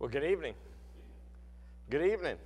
Well, 0.00 0.08
good 0.08 0.24
evening. 0.24 0.54
Good 1.90 2.10
evening. 2.10 2.36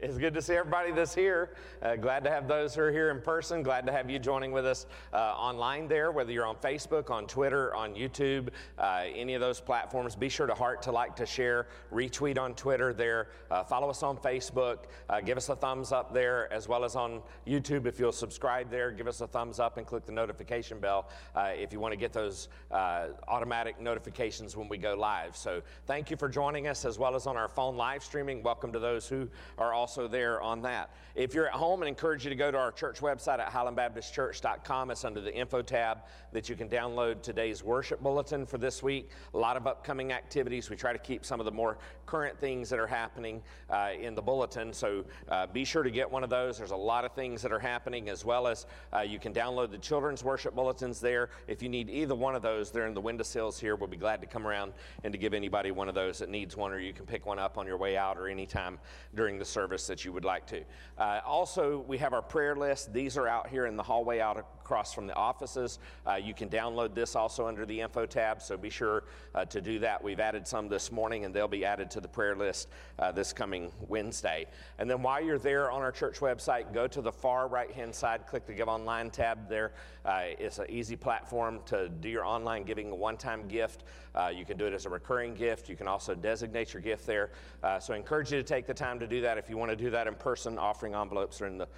It's 0.00 0.16
good 0.16 0.32
to 0.34 0.42
see 0.42 0.54
everybody 0.54 0.92
that's 0.92 1.12
here. 1.12 1.50
Uh, 1.82 1.96
glad 1.96 2.22
to 2.22 2.30
have 2.30 2.46
those 2.46 2.72
who 2.72 2.82
are 2.82 2.92
here 2.92 3.10
in 3.10 3.20
person. 3.20 3.64
Glad 3.64 3.84
to 3.86 3.90
have 3.90 4.08
you 4.08 4.20
joining 4.20 4.52
with 4.52 4.64
us 4.64 4.86
uh, 5.12 5.16
online 5.16 5.88
there, 5.88 6.12
whether 6.12 6.30
you're 6.30 6.46
on 6.46 6.54
Facebook, 6.54 7.10
on 7.10 7.26
Twitter, 7.26 7.74
on 7.74 7.96
YouTube, 7.96 8.50
uh, 8.78 9.02
any 9.12 9.34
of 9.34 9.40
those 9.40 9.60
platforms. 9.60 10.14
Be 10.14 10.28
sure 10.28 10.46
to 10.46 10.54
heart, 10.54 10.82
to 10.82 10.92
like, 10.92 11.16
to 11.16 11.26
share, 11.26 11.66
retweet 11.92 12.38
on 12.38 12.54
Twitter 12.54 12.92
there. 12.92 13.30
Uh, 13.50 13.64
follow 13.64 13.90
us 13.90 14.04
on 14.04 14.16
Facebook. 14.18 14.84
Uh, 15.10 15.20
give 15.20 15.36
us 15.36 15.48
a 15.48 15.56
thumbs 15.56 15.90
up 15.90 16.14
there, 16.14 16.52
as 16.52 16.68
well 16.68 16.84
as 16.84 16.94
on 16.94 17.20
YouTube. 17.44 17.84
If 17.84 17.98
you'll 17.98 18.12
subscribe 18.12 18.70
there, 18.70 18.92
give 18.92 19.08
us 19.08 19.20
a 19.20 19.26
thumbs 19.26 19.58
up 19.58 19.78
and 19.78 19.86
click 19.86 20.06
the 20.06 20.12
notification 20.12 20.78
bell 20.78 21.08
uh, 21.34 21.50
if 21.56 21.72
you 21.72 21.80
want 21.80 21.90
to 21.90 21.98
get 21.98 22.12
those 22.12 22.46
automatic 22.70 23.80
notifications 23.80 24.56
when 24.56 24.68
we 24.68 24.78
go 24.78 24.94
live. 24.94 25.36
So 25.36 25.60
thank 25.86 26.08
you 26.08 26.16
for 26.16 26.28
joining 26.28 26.68
us, 26.68 26.84
as 26.84 27.00
well 27.00 27.16
as 27.16 27.26
on 27.26 27.36
our 27.36 27.48
phone 27.48 27.76
live 27.76 28.04
streaming. 28.04 28.44
Welcome 28.44 28.70
to 28.74 28.78
those 28.78 29.08
who 29.08 29.28
are 29.58 29.72
also 29.72 29.87
also 29.88 30.06
there 30.06 30.38
on 30.42 30.60
that. 30.60 30.90
If 31.14 31.32
you're 31.32 31.46
at 31.46 31.54
home, 31.54 31.82
I 31.82 31.86
encourage 31.86 32.22
you 32.22 32.28
to 32.28 32.36
go 32.36 32.50
to 32.50 32.58
our 32.58 32.70
church 32.70 33.00
website 33.00 33.38
at 33.38 33.50
highlandbaptistchurch.com. 33.50 34.90
It's 34.90 35.02
under 35.02 35.22
the 35.22 35.34
info 35.34 35.62
tab 35.62 36.00
that 36.30 36.50
you 36.50 36.56
can 36.56 36.68
download 36.68 37.22
today's 37.22 37.64
worship 37.64 38.02
bulletin 38.02 38.44
for 38.44 38.58
this 38.58 38.82
week. 38.82 39.08
A 39.32 39.38
lot 39.38 39.56
of 39.56 39.66
upcoming 39.66 40.12
activities. 40.12 40.68
We 40.68 40.76
try 40.76 40.92
to 40.92 40.98
keep 40.98 41.24
some 41.24 41.40
of 41.40 41.46
the 41.46 41.52
more 41.52 41.78
current 42.08 42.40
things 42.40 42.70
that 42.70 42.78
are 42.78 42.86
happening 42.86 43.42
uh, 43.68 43.90
in 44.00 44.14
the 44.14 44.22
bulletin. 44.22 44.72
So 44.72 45.04
uh, 45.28 45.46
be 45.46 45.62
sure 45.64 45.82
to 45.82 45.90
get 45.90 46.10
one 46.10 46.24
of 46.24 46.30
those. 46.30 46.56
There's 46.56 46.70
a 46.70 46.76
lot 46.76 47.04
of 47.04 47.12
things 47.12 47.42
that 47.42 47.52
are 47.52 47.58
happening, 47.58 48.08
as 48.08 48.24
well 48.24 48.46
as 48.46 48.64
uh, 48.94 49.00
you 49.00 49.18
can 49.18 49.34
download 49.34 49.70
the 49.70 49.78
children's 49.78 50.24
worship 50.24 50.54
bulletins 50.54 51.00
there. 51.00 51.28
If 51.46 51.62
you 51.62 51.68
need 51.68 51.90
either 51.90 52.14
one 52.14 52.34
of 52.34 52.40
those, 52.40 52.70
they're 52.70 52.86
in 52.86 52.94
the 52.94 53.00
windowsills 53.00 53.60
here. 53.60 53.76
We'll 53.76 53.88
be 53.88 53.98
glad 53.98 54.22
to 54.22 54.26
come 54.26 54.46
around 54.46 54.72
and 55.04 55.12
to 55.12 55.18
give 55.18 55.34
anybody 55.34 55.70
one 55.70 55.86
of 55.86 55.94
those 55.94 56.18
that 56.20 56.30
needs 56.30 56.56
one, 56.56 56.72
or 56.72 56.78
you 56.78 56.94
can 56.94 57.04
pick 57.04 57.26
one 57.26 57.38
up 57.38 57.58
on 57.58 57.66
your 57.66 57.76
way 57.76 57.98
out 57.98 58.16
or 58.16 58.26
anytime 58.26 58.78
during 59.14 59.38
the 59.38 59.44
service 59.44 59.86
that 59.86 60.02
you 60.06 60.12
would 60.12 60.24
like 60.24 60.46
to. 60.46 60.62
Uh, 60.96 61.20
also, 61.26 61.84
we 61.86 61.98
have 61.98 62.14
our 62.14 62.22
prayer 62.22 62.56
list. 62.56 62.90
These 62.94 63.18
are 63.18 63.28
out 63.28 63.48
here 63.48 63.66
in 63.66 63.76
the 63.76 63.82
hallway 63.82 64.18
out 64.20 64.38
across 64.38 64.94
from 64.94 65.06
the 65.06 65.14
offices. 65.14 65.78
Uh, 66.06 66.14
you 66.14 66.32
can 66.32 66.48
download 66.48 66.94
this 66.94 67.14
also 67.14 67.46
under 67.46 67.66
the 67.66 67.80
info 67.80 68.06
tab, 68.06 68.40
so 68.40 68.56
be 68.56 68.70
sure 68.70 69.04
to 69.50 69.60
do 69.60 69.78
that. 69.78 70.02
We've 70.02 70.20
added 70.20 70.48
some 70.48 70.68
this 70.68 70.90
morning, 70.90 71.24
and 71.24 71.34
they'll 71.34 71.46
be 71.46 71.64
added 71.64 71.90
to 71.92 71.97
the 72.00 72.08
prayer 72.08 72.36
list 72.36 72.68
uh, 72.98 73.10
this 73.10 73.32
coming 73.32 73.72
Wednesday. 73.88 74.46
And 74.78 74.90
then 74.90 75.02
while 75.02 75.22
you're 75.24 75.38
there 75.38 75.70
on 75.70 75.80
our 75.80 75.92
church 75.92 76.18
website, 76.20 76.72
go 76.74 76.86
to 76.86 77.00
the 77.00 77.10
far 77.10 77.48
right 77.48 77.70
hand 77.70 77.94
side, 77.94 78.26
click 78.26 78.46
the 78.46 78.52
Give 78.52 78.68
Online 78.68 79.10
tab 79.10 79.48
there. 79.48 79.72
Uh, 80.04 80.22
it's 80.38 80.58
an 80.58 80.66
easy 80.68 80.96
platform 80.96 81.60
to 81.66 81.88
do 81.88 82.08
your 82.08 82.24
online 82.24 82.64
giving, 82.64 82.90
a 82.90 82.94
one 82.94 83.16
time 83.16 83.48
gift. 83.48 83.84
Uh, 84.14 84.32
you 84.34 84.44
can 84.44 84.56
do 84.56 84.66
it 84.66 84.72
as 84.72 84.84
a 84.84 84.88
recurring 84.88 85.34
gift. 85.34 85.68
You 85.68 85.76
can 85.76 85.86
also 85.86 86.14
designate 86.14 86.72
your 86.72 86.82
gift 86.82 87.06
there. 87.06 87.30
Uh, 87.62 87.78
so 87.78 87.94
I 87.94 87.96
encourage 87.96 88.32
you 88.32 88.38
to 88.38 88.44
take 88.44 88.66
the 88.66 88.74
time 88.74 88.98
to 88.98 89.06
do 89.06 89.20
that. 89.22 89.38
If 89.38 89.48
you 89.48 89.56
want 89.56 89.70
to 89.70 89.76
do 89.76 89.90
that 89.90 90.06
in 90.06 90.14
person, 90.14 90.58
offering 90.58 90.94
envelopes 90.94 91.40
are 91.40 91.46
in 91.46 91.58
the 91.58 91.68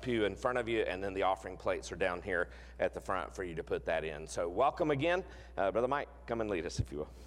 pew 0.00 0.24
in 0.24 0.34
front 0.34 0.58
of 0.58 0.68
you, 0.68 0.82
and 0.82 1.02
then 1.02 1.12
the 1.12 1.22
offering 1.22 1.56
plates 1.56 1.90
are 1.92 1.96
down 1.96 2.20
here 2.22 2.32
here 2.32 2.48
at 2.80 2.94
the 2.94 3.00
front 3.00 3.34
for 3.34 3.44
you 3.44 3.54
to 3.54 3.62
put 3.62 3.84
that 3.84 4.04
in. 4.04 4.26
So, 4.26 4.48
welcome 4.48 4.90
again. 4.90 5.22
Uh, 5.56 5.70
Brother 5.70 5.88
Mike, 5.88 6.08
come 6.26 6.40
and 6.40 6.48
lead 6.48 6.64
us, 6.64 6.80
if 6.80 6.90
you 6.90 6.98
will. 6.98 7.21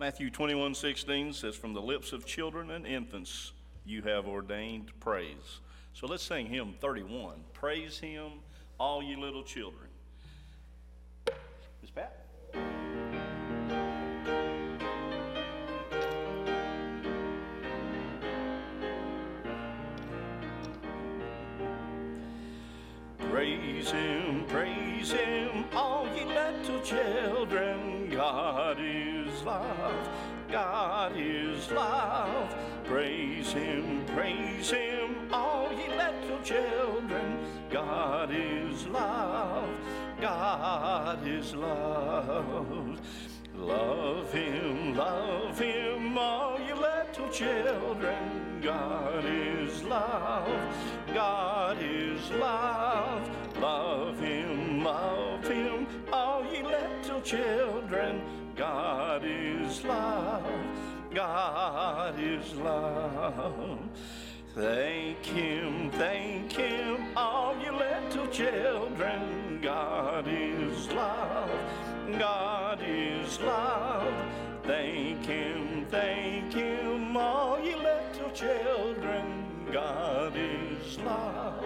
Matthew 0.00 0.30
21 0.30 0.74
16 0.74 1.34
says, 1.34 1.54
From 1.56 1.74
the 1.74 1.82
lips 1.82 2.14
of 2.14 2.24
children 2.24 2.70
and 2.70 2.86
infants 2.86 3.52
you 3.84 4.00
have 4.00 4.26
ordained 4.26 4.98
praise. 4.98 5.60
So 5.92 6.06
let's 6.06 6.22
sing 6.22 6.46
hymn 6.46 6.72
31. 6.80 7.34
Praise 7.52 7.98
him, 7.98 8.30
all 8.78 9.02
you 9.02 9.20
little 9.20 9.42
children. 9.42 9.88
Miss 11.82 11.90
Pat? 11.90 12.16
Praise 23.30 23.90
him, 23.90 24.44
praise 24.48 25.12
him, 25.12 25.66
all 25.74 26.08
ye 26.16 26.24
little 26.24 26.80
children. 26.80 28.08
God 28.10 28.78
is 28.80 29.09
love, 29.50 30.08
God 30.50 31.12
is 31.16 31.70
love. 31.70 32.54
Praise 32.84 33.52
him, 33.52 34.04
praise 34.14 34.70
him, 34.70 35.32
all 35.32 35.68
ye 35.72 35.88
little 35.88 36.40
children. 36.42 37.38
God 37.70 38.30
is 38.32 38.86
love, 38.86 39.68
God 40.20 41.26
is 41.26 41.54
love. 41.54 43.00
Love 43.56 44.32
him, 44.32 44.96
love 44.96 45.58
him, 45.58 46.16
all 46.16 46.58
you 46.66 46.74
little 46.74 47.28
children. 47.30 48.60
God 48.62 49.24
is 49.26 49.82
love, 49.82 50.74
God 51.12 51.76
is 51.82 52.30
love. 52.30 53.28
Love 53.60 54.18
him, 54.18 54.82
love 54.82 55.46
him, 55.46 55.86
all 56.12 56.42
ye 56.50 56.62
little 56.62 57.20
children. 57.20 58.22
God 58.60 59.22
is 59.24 59.82
love, 59.84 60.44
God 61.14 62.14
is 62.20 62.54
love. 62.56 63.78
Thank 64.54 65.24
him, 65.24 65.90
thank 65.92 66.52
him, 66.52 67.16
all 67.16 67.56
you 67.64 67.72
little 67.72 68.26
children. 68.26 69.60
God 69.62 70.26
is 70.28 70.88
love. 70.92 71.50
God 72.18 72.80
is 72.86 73.40
love. 73.40 74.12
Thank 74.64 75.24
Him, 75.24 75.86
thank 75.90 76.52
Him, 76.52 77.16
all 77.16 77.58
ye 77.58 77.74
little 77.74 78.30
children. 78.30 79.46
God 79.72 80.34
is 80.36 80.98
love. 80.98 81.64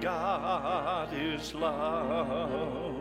God 0.00 1.08
is 1.14 1.54
love. 1.54 2.97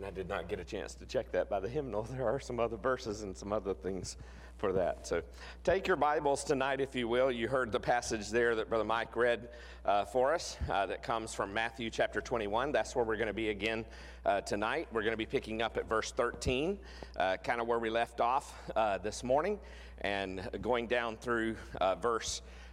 And 0.00 0.06
I 0.06 0.10
did 0.10 0.30
not 0.30 0.48
get 0.48 0.58
a 0.58 0.64
chance 0.64 0.94
to 0.94 1.04
check 1.04 1.30
that 1.32 1.50
by 1.50 1.60
the 1.60 1.68
hymnal. 1.68 2.04
There 2.10 2.26
are 2.26 2.40
some 2.40 2.58
other 2.58 2.78
verses 2.78 3.20
and 3.20 3.36
some 3.36 3.52
other 3.52 3.74
things 3.74 4.16
for 4.56 4.72
that. 4.72 5.06
So 5.06 5.20
take 5.62 5.86
your 5.86 5.98
Bibles 5.98 6.42
tonight, 6.42 6.80
if 6.80 6.94
you 6.94 7.06
will. 7.06 7.30
You 7.30 7.48
heard 7.48 7.70
the 7.70 7.80
passage 7.80 8.30
there 8.30 8.54
that 8.54 8.70
Brother 8.70 8.84
Mike 8.84 9.14
read 9.14 9.50
uh, 9.84 10.06
for 10.06 10.32
us 10.32 10.56
uh, 10.70 10.86
that 10.86 11.02
comes 11.02 11.34
from 11.34 11.52
Matthew 11.52 11.90
chapter 11.90 12.22
21. 12.22 12.72
That's 12.72 12.96
where 12.96 13.04
we're 13.04 13.16
going 13.16 13.26
to 13.26 13.34
be 13.34 13.50
again 13.50 13.84
uh, 14.24 14.40
tonight. 14.40 14.88
We're 14.90 15.02
going 15.02 15.12
to 15.12 15.18
be 15.18 15.26
picking 15.26 15.60
up 15.60 15.76
at 15.76 15.86
verse 15.86 16.12
13, 16.12 16.78
uh, 17.18 17.36
kind 17.44 17.60
of 17.60 17.66
where 17.66 17.78
we 17.78 17.90
left 17.90 18.22
off 18.22 18.58
uh, 18.74 18.96
this 18.96 19.22
morning, 19.22 19.58
and 20.00 20.48
going 20.62 20.86
down 20.86 21.18
through 21.18 21.56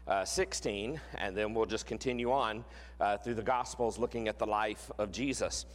uh, 0.07 0.25
16, 0.25 1.00
and 1.18 1.35
then 1.35 1.53
we'll 1.53 1.66
just 1.66 1.85
continue 1.85 2.31
on 2.31 2.63
through 3.23 3.35
the 3.35 3.44
Gospels 3.44 4.00
looking 4.00 4.28
at 4.28 4.40
the 4.40 4.45
life 4.45 4.90
of 4.97 5.12
Jesus. 5.12 5.66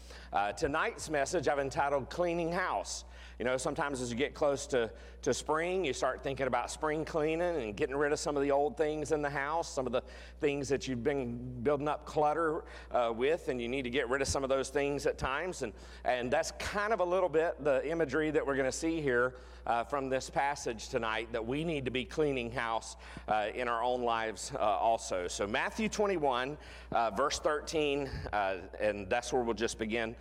tonight's 0.56 1.08
message 1.08 1.46
I've 1.48 1.58
entitled 1.58 2.10
Cleaning 2.10 2.50
House. 2.50 3.04
You 3.38 3.44
know, 3.44 3.56
sometimes 3.56 4.00
as 4.00 4.10
you 4.10 4.16
get 4.16 4.34
close 4.34 4.66
to, 4.68 4.88
to 5.22 5.34
spring, 5.34 5.84
you 5.84 5.92
start 5.92 6.22
thinking 6.22 6.46
about 6.46 6.70
spring 6.70 7.04
cleaning 7.04 7.56
and 7.62 7.76
getting 7.76 7.96
rid 7.96 8.12
of 8.12 8.20
some 8.20 8.36
of 8.36 8.42
the 8.44 8.52
old 8.52 8.76
things 8.76 9.10
in 9.10 9.20
the 9.20 9.30
house, 9.30 9.68
some 9.68 9.84
of 9.84 9.92
the 9.92 10.02
things 10.40 10.68
that 10.68 10.86
you've 10.86 11.02
been 11.02 11.38
building 11.64 11.88
up 11.88 12.06
clutter 12.06 12.62
uh, 12.92 13.12
with, 13.12 13.48
and 13.48 13.60
you 13.60 13.68
need 13.68 13.82
to 13.82 13.90
get 13.90 14.08
rid 14.08 14.22
of 14.22 14.28
some 14.28 14.44
of 14.44 14.48
those 14.48 14.68
things 14.68 15.06
at 15.06 15.18
times. 15.18 15.62
And, 15.62 15.72
and 16.04 16.30
that's 16.30 16.52
kind 16.52 16.92
of 16.92 17.00
a 17.00 17.04
little 17.04 17.28
bit 17.28 17.62
the 17.64 17.84
imagery 17.88 18.30
that 18.30 18.46
we're 18.46 18.54
going 18.54 18.70
to 18.70 18.76
see 18.76 19.00
here 19.00 19.34
uh, 19.66 19.84
from 19.84 20.08
this 20.08 20.28
passage 20.30 20.88
tonight 20.88 21.28
that 21.32 21.46
we 21.46 21.64
need 21.64 21.84
to 21.84 21.90
be 21.90 22.04
cleaning 22.04 22.50
house 22.50 22.96
uh, 23.28 23.46
in 23.54 23.68
our 23.68 23.82
own 23.82 24.02
lives 24.02 24.52
uh, 24.54 24.58
also. 24.58 25.28
So, 25.28 25.46
Matthew 25.46 25.88
21, 25.88 26.56
uh, 26.90 27.10
verse 27.10 27.38
13, 27.38 28.08
uh, 28.32 28.56
and 28.80 29.08
that's 29.08 29.32
where 29.32 29.42
we'll 29.42 29.54
just 29.54 29.78
begin 29.78 30.16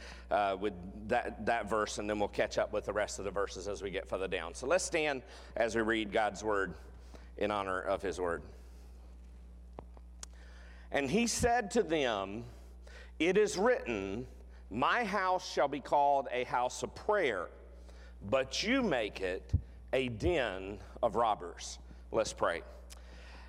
with 0.60 0.74
that, 1.08 1.46
that 1.46 1.70
verse, 1.70 1.98
and 1.98 2.10
then 2.10 2.20
we'll 2.20 2.28
catch 2.28 2.58
up 2.58 2.74
with 2.74 2.86
the 2.86 2.94
rest 2.94 3.20
of 3.20 3.26
the 3.26 3.32
verses 3.32 3.68
as 3.68 3.82
we 3.82 3.90
get 3.92 4.08
further 4.08 4.28
down. 4.28 4.54
So, 4.54 4.68
let's 4.68 4.84
stand 4.84 5.24
as 5.56 5.76
we 5.76 5.82
read 5.82 6.12
God's 6.12 6.44
word 6.44 6.74
in 7.38 7.52
honor 7.52 7.82
of 7.82 8.02
his 8.02 8.20
word. 8.20 8.42
And 10.92 11.10
he 11.10 11.26
said 11.28 11.72
to 11.72 11.84
them, 11.84 12.44
It 13.18 13.38
is 13.38 13.58
written, 13.58 14.28
My 14.70 15.04
house 15.04 15.50
shall 15.52 15.70
be 15.70 15.80
called 15.80 16.28
a 16.32 16.44
house 16.44 16.84
of 16.84 16.94
prayer 16.94 17.48
but 18.30 18.64
you 18.64 18.82
make 18.82 19.22
it 19.22 19.52
a 19.94 20.10
den 20.10 20.80
of 21.02 21.16
robbers. 21.16 21.80
Let's 22.12 22.34
pray. 22.34 22.62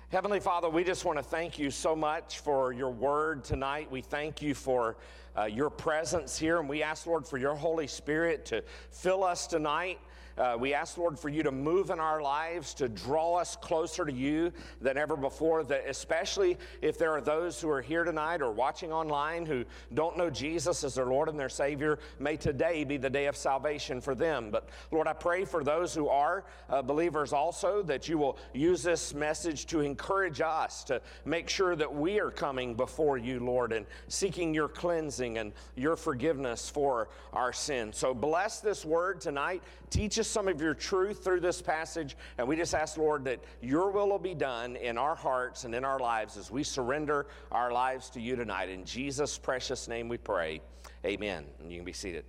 Heavenly 0.09 0.39
Father, 0.39 0.69
we 0.69 0.83
just 0.83 1.05
want 1.05 1.17
to 1.17 1.23
thank 1.23 1.57
you 1.57 1.71
so 1.71 1.95
much 1.95 2.39
for 2.39 2.71
your 2.71 2.91
word 2.91 3.43
tonight. 3.43 3.89
We 3.89 4.01
thank 4.01 4.41
you 4.41 4.53
for 4.53 4.97
uh, 5.37 5.45
your 5.45 5.69
presence 5.69 6.37
here, 6.37 6.59
and 6.59 6.69
we 6.69 6.83
ask, 6.83 7.07
Lord, 7.07 7.27
for 7.27 7.37
your 7.37 7.55
Holy 7.55 7.87
Spirit 7.87 8.45
to 8.45 8.63
fill 8.91 9.23
us 9.23 9.47
tonight 9.47 9.99
Uh, 10.35 10.57
we 10.59 10.73
ask, 10.73 10.97
Lord, 10.97 11.19
for 11.19 11.29
you 11.29 11.43
to 11.43 11.51
move 11.51 11.91
in 11.91 11.99
our 11.99 12.19
lives, 12.19 12.73
to 12.75 12.89
draw 12.89 13.35
us 13.35 13.55
closer 13.55 14.03
to 14.03 14.11
you 14.11 14.51
than 14.81 14.97
ever 14.97 15.15
before, 15.15 15.63
that 15.65 15.87
especially 15.87 16.57
if 16.81 16.97
there 16.97 17.11
are 17.11 17.21
those 17.21 17.61
who 17.61 17.69
are 17.69 17.83
here 17.83 18.03
tonight 18.03 18.41
or 18.41 18.51
watching 18.51 18.91
online 18.91 19.45
who 19.45 19.63
don't 19.93 20.17
know 20.17 20.31
Jesus 20.31 20.83
as 20.83 20.95
their 20.95 21.05
Lord 21.05 21.29
and 21.29 21.39
their 21.39 21.49
Savior, 21.49 21.99
may 22.17 22.35
today 22.35 22.83
be 22.83 22.97
the 22.97 23.11
day 23.11 23.27
of 23.27 23.35
salvation 23.35 24.01
for 24.01 24.15
them. 24.15 24.49
But 24.49 24.69
Lord, 24.89 25.07
I 25.07 25.13
pray 25.13 25.45
for 25.45 25.63
those 25.63 25.93
who 25.93 26.09
are 26.09 26.45
uh, 26.67 26.81
believers 26.81 27.31
also 27.31 27.83
that 27.83 28.09
you 28.09 28.17
will 28.17 28.39
use 28.55 28.81
this 28.81 29.13
message 29.13 29.67
to 29.67 29.81
encourage 29.81 30.41
us 30.41 30.83
to 30.85 30.99
make 31.25 31.47
sure 31.47 31.75
that 31.75 31.93
we 31.93 32.19
are 32.19 32.31
coming 32.31 32.73
before 32.73 33.19
you, 33.19 33.39
Lord, 33.39 33.71
and 33.71 33.85
seeking 34.07 34.55
your 34.55 34.67
cleansing 34.67 35.22
and 35.37 35.53
your 35.75 35.95
forgiveness 35.95 36.69
for 36.69 37.09
our 37.31 37.53
sins. 37.53 37.97
So 37.97 38.13
bless 38.13 38.59
this 38.59 38.85
word 38.85 39.21
tonight. 39.21 39.63
Teach 39.89 40.19
us 40.19 40.27
some 40.27 40.47
of 40.47 40.61
your 40.61 40.73
truth 40.73 41.23
through 41.23 41.39
this 41.39 41.61
passage. 41.61 42.15
And 42.37 42.47
we 42.47 42.55
just 42.55 42.73
ask, 42.73 42.97
Lord, 42.97 43.25
that 43.25 43.39
your 43.61 43.91
will 43.91 44.09
will 44.09 44.19
be 44.19 44.35
done 44.35 44.75
in 44.75 44.97
our 44.97 45.15
hearts 45.15 45.63
and 45.63 45.73
in 45.73 45.83
our 45.83 45.99
lives 45.99 46.37
as 46.37 46.51
we 46.51 46.63
surrender 46.63 47.25
our 47.51 47.71
lives 47.71 48.09
to 48.11 48.21
you 48.21 48.35
tonight. 48.35 48.69
In 48.69 48.85
Jesus' 48.85 49.37
precious 49.37 49.87
name 49.87 50.07
we 50.07 50.17
pray. 50.17 50.61
Amen. 51.05 51.45
And 51.59 51.71
you 51.71 51.77
can 51.77 51.85
be 51.85 51.93
seated. 51.93 52.25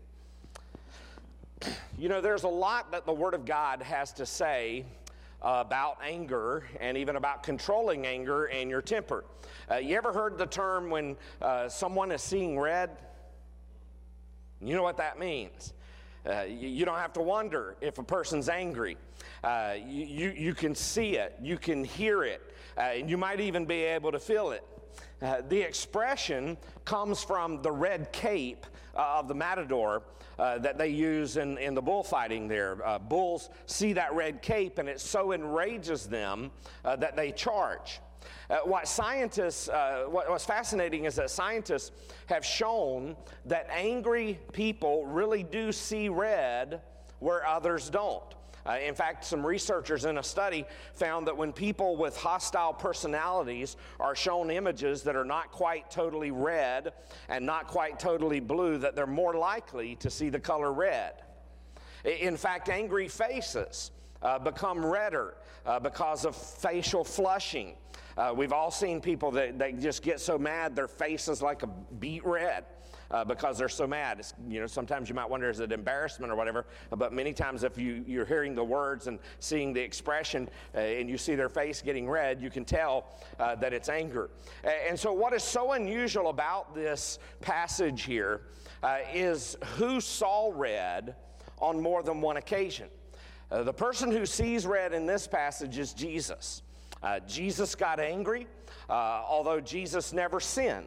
You 1.99 2.08
know, 2.08 2.20
there's 2.20 2.44
a 2.44 2.49
lot 2.49 2.90
that 2.93 3.06
the 3.06 3.12
Word 3.12 3.35
of 3.35 3.44
God 3.44 3.82
has 3.82 4.12
to 4.14 4.26
say 4.26 4.85
about 5.40 5.99
anger 6.02 6.64
and 6.81 6.97
even 6.97 7.17
about 7.17 7.43
controlling 7.43 8.06
anger 8.06 8.47
and 8.47 8.70
your 8.70 8.82
temper. 8.82 9.25
Uh, 9.70 9.76
you 9.76 9.96
ever 9.96 10.12
heard 10.12 10.37
the 10.38 10.46
term 10.46 10.90
when 10.90 11.16
uh, 11.40 11.69
someone 11.69 12.12
is 12.12 12.22
seeing 12.22 12.58
red? 12.58 12.90
You 14.61 14.75
know 14.75 14.82
what 14.82 14.96
that 14.99 15.19
means. 15.19 15.72
Uh, 16.26 16.43
you, 16.43 16.69
you, 16.69 16.84
don't 16.87 16.99
have 16.99 17.12
to 17.12 17.20
wonder 17.20 17.76
if 17.82 17.99
a 17.99 18.02
person's 18.02 18.49
angry. 18.49 18.96
Uh, 19.43 19.75
you, 19.87 20.06
you, 20.06 20.31
you, 20.31 20.55
can 20.55 20.75
see 20.75 21.16
it, 21.16 21.37
you 21.43 21.58
can 21.58 21.84
hear 21.84 22.25
it, 22.25 22.55
uh, 22.78 22.81
and 22.81 23.11
you 23.11 23.19
might 23.19 23.40
even 23.40 23.66
be 23.66 23.82
able 23.82 24.11
to 24.11 24.19
feel 24.19 24.50
it. 24.52 24.64
Uh, 25.20 25.43
the 25.49 25.61
expression 25.61 26.56
comes 26.87 27.22
from 27.22 27.61
the 27.61 27.70
red 27.70 28.11
cape 28.12 28.64
uh, 28.96 29.19
of 29.19 29.29
the 29.29 29.35
matador 29.35 30.02
uh, 30.38 30.58
that 30.58 30.79
they 30.79 30.88
use 30.88 31.37
in, 31.37 31.58
in 31.58 31.75
the 31.75 31.82
bullfighting 31.82 32.49
there. 32.49 32.76
bulls 33.08 33.50
see 33.67 33.93
that 33.93 34.14
red 34.14 34.43
cape, 34.43 34.79
and 34.79 34.88
it 34.88 35.00
so 35.00 35.32
enrages 35.32 36.06
them 36.06 36.50
that 36.82 37.17
they 37.17 37.31
charge. 37.32 38.00
Uh, 38.50 38.58
what 38.64 38.87
scientists, 38.87 39.69
uh, 39.69 40.05
what, 40.08 40.29
what's 40.29 40.44
fascinating 40.44 41.05
is 41.05 41.14
that 41.17 41.31
scientists 41.31 41.93
have 42.26 42.44
shown 42.44 43.17
that 43.46 43.69
angry 43.70 44.38
people 44.52 45.06
really 45.06 45.43
do 45.43 45.73
see 45.73 46.08
red 46.08 46.81
where 47.20 47.47
others 47.47 47.88
don't. 47.88 48.35
Uh, 48.66 48.78
in 48.78 48.94
fact, 48.94 49.25
some 49.25 49.44
researchers 49.44 50.05
in 50.06 50.19
a 50.19 50.22
study 50.22 50.64
found 50.94 51.26
that 51.26 51.37
when 51.37 51.52
people 51.52 51.96
with 51.96 52.16
hostile 52.16 52.72
personalities 52.72 53.76
are 54.00 54.14
shown 54.14 54.50
images 54.50 55.02
that 55.02 55.16
are 55.16 55.25
not 55.25 55.52
quite 55.52 55.90
totally 55.90 56.31
red 56.31 56.93
and 57.28 57.44
not 57.44 57.66
quite 57.66 57.99
totally 57.99 58.40
blue, 58.40 58.78
that 58.78 58.96
they're 58.96 59.06
more 59.06 59.34
likely 59.34 59.96
to 59.96 60.08
see 60.08 60.31
the 60.31 60.40
color 60.40 60.72
red. 60.72 61.22
In 62.05 62.37
fact, 62.37 62.69
angry 62.69 63.08
faces 63.08 63.90
uh, 64.22 64.38
become 64.38 64.84
redder 64.84 65.34
uh, 65.66 65.78
because 65.78 66.25
of 66.25 66.34
facial 66.34 67.05
flushing. 67.05 67.75
Uh, 68.16 68.32
we've 68.34 68.52
all 68.52 68.70
seen 68.70 69.00
people 69.00 69.31
that, 69.32 69.58
that 69.58 69.78
just 69.81 70.02
get 70.02 70.20
so 70.20 70.38
mad 70.38 70.75
their 70.76 70.88
face 70.88 71.28
is 71.28 71.43
like 71.43 71.62
a 71.62 71.66
beet 71.99 72.25
red. 72.25 72.64
Uh, 73.10 73.24
because 73.24 73.58
they're 73.58 73.68
so 73.68 73.86
mad. 73.86 74.18
It's, 74.18 74.34
you 74.48 74.60
know, 74.60 74.66
sometimes 74.66 75.08
you 75.08 75.14
might 75.14 75.28
wonder 75.28 75.50
is 75.50 75.60
it 75.60 75.72
embarrassment 75.72 76.32
or 76.32 76.36
whatever, 76.36 76.66
but 76.90 77.12
many 77.12 77.32
times 77.32 77.62
if 77.62 77.76
you, 77.76 78.02
you're 78.06 78.24
hearing 78.24 78.54
the 78.54 78.64
words 78.64 79.06
and 79.06 79.18
seeing 79.40 79.72
the 79.72 79.80
expression 79.80 80.48
uh, 80.74 80.78
and 80.78 81.08
you 81.08 81.18
see 81.18 81.34
their 81.34 81.50
face 81.50 81.82
getting 81.82 82.08
red, 82.08 82.40
you 82.40 82.50
can 82.50 82.64
tell 82.64 83.06
uh, 83.38 83.54
that 83.56 83.72
it's 83.72 83.88
anger. 83.88 84.30
And 84.88 84.98
so, 84.98 85.12
what 85.12 85.32
is 85.32 85.42
so 85.42 85.72
unusual 85.72 86.28
about 86.28 86.74
this 86.74 87.18
passage 87.40 88.02
here 88.02 88.40
uh, 88.82 88.98
is 89.12 89.56
who 89.76 90.00
saw 90.00 90.52
red 90.54 91.14
on 91.58 91.80
more 91.80 92.02
than 92.02 92.20
one 92.20 92.36
occasion. 92.36 92.88
Uh, 93.50 93.62
the 93.62 93.72
person 93.72 94.10
who 94.10 94.26
sees 94.26 94.66
red 94.66 94.92
in 94.92 95.06
this 95.06 95.26
passage 95.26 95.78
is 95.78 95.92
Jesus. 95.92 96.62
Uh, 97.02 97.20
Jesus 97.20 97.74
got 97.74 98.00
angry, 98.00 98.46
uh, 98.88 99.22
although 99.26 99.60
Jesus 99.60 100.12
never 100.12 100.40
sinned, 100.40 100.86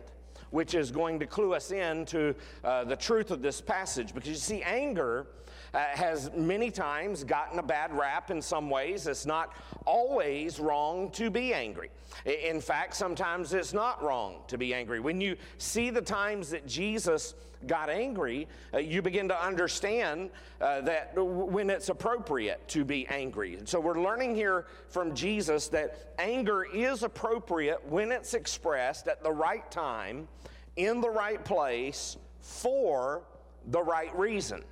which 0.51 0.73
is 0.73 0.91
going 0.91 1.19
to 1.19 1.27
clue 1.27 1.53
us 1.53 1.71
in 1.71 2.05
to 2.05 2.35
uh, 2.63 2.83
the 2.83 2.95
truth 2.95 3.31
of 3.31 3.41
this 3.41 3.61
passage. 3.61 4.13
Because 4.13 4.29
you 4.29 4.35
see, 4.35 4.61
anger 4.63 5.27
uh, 5.73 5.79
has 5.93 6.31
many 6.33 6.71
times 6.71 7.23
gotten 7.23 7.59
a 7.59 7.63
bad 7.63 7.95
rap 7.95 8.31
in 8.31 8.41
some 8.41 8.69
ways. 8.69 9.07
It's 9.07 9.25
not 9.25 9.53
always 9.85 10.59
wrong 10.59 11.11
to 11.11 11.29
be 11.29 11.53
angry. 11.53 11.89
In 12.25 12.61
fact, 12.61 12.95
sometimes 12.95 13.53
it's 13.53 13.73
not 13.73 14.03
wrong 14.03 14.39
to 14.47 14.57
be 14.57 14.73
angry. 14.73 14.99
When 14.99 15.21
you 15.21 15.35
see 15.57 15.89
the 15.89 16.01
times 16.01 16.49
that 16.49 16.65
Jesus 16.65 17.35
got 17.65 17.89
angry, 17.89 18.47
uh, 18.73 18.77
you 18.77 19.01
begin 19.01 19.27
to 19.29 19.43
understand 19.45 20.29
uh, 20.61 20.81
that 20.81 21.13
when 21.15 21.69
it's 21.69 21.89
appropriate 21.89 22.67
to 22.69 22.85
be 22.85 23.07
angry. 23.07 23.57
So 23.65 23.79
we're 23.79 24.01
learning 24.01 24.35
here 24.35 24.65
from 24.89 25.15
Jesus 25.15 25.67
that 25.69 26.13
anger 26.19 26.65
is 26.65 27.03
appropriate 27.03 27.83
when 27.87 28.11
it's 28.11 28.33
expressed 28.33 29.07
at 29.07 29.23
the 29.23 29.31
right 29.31 29.69
time, 29.71 30.27
in 30.75 31.01
the 31.01 31.09
right 31.09 31.43
place, 31.43 32.17
for 32.41 33.23
the 33.67 33.81
right 33.81 34.15
reason. 34.17 34.63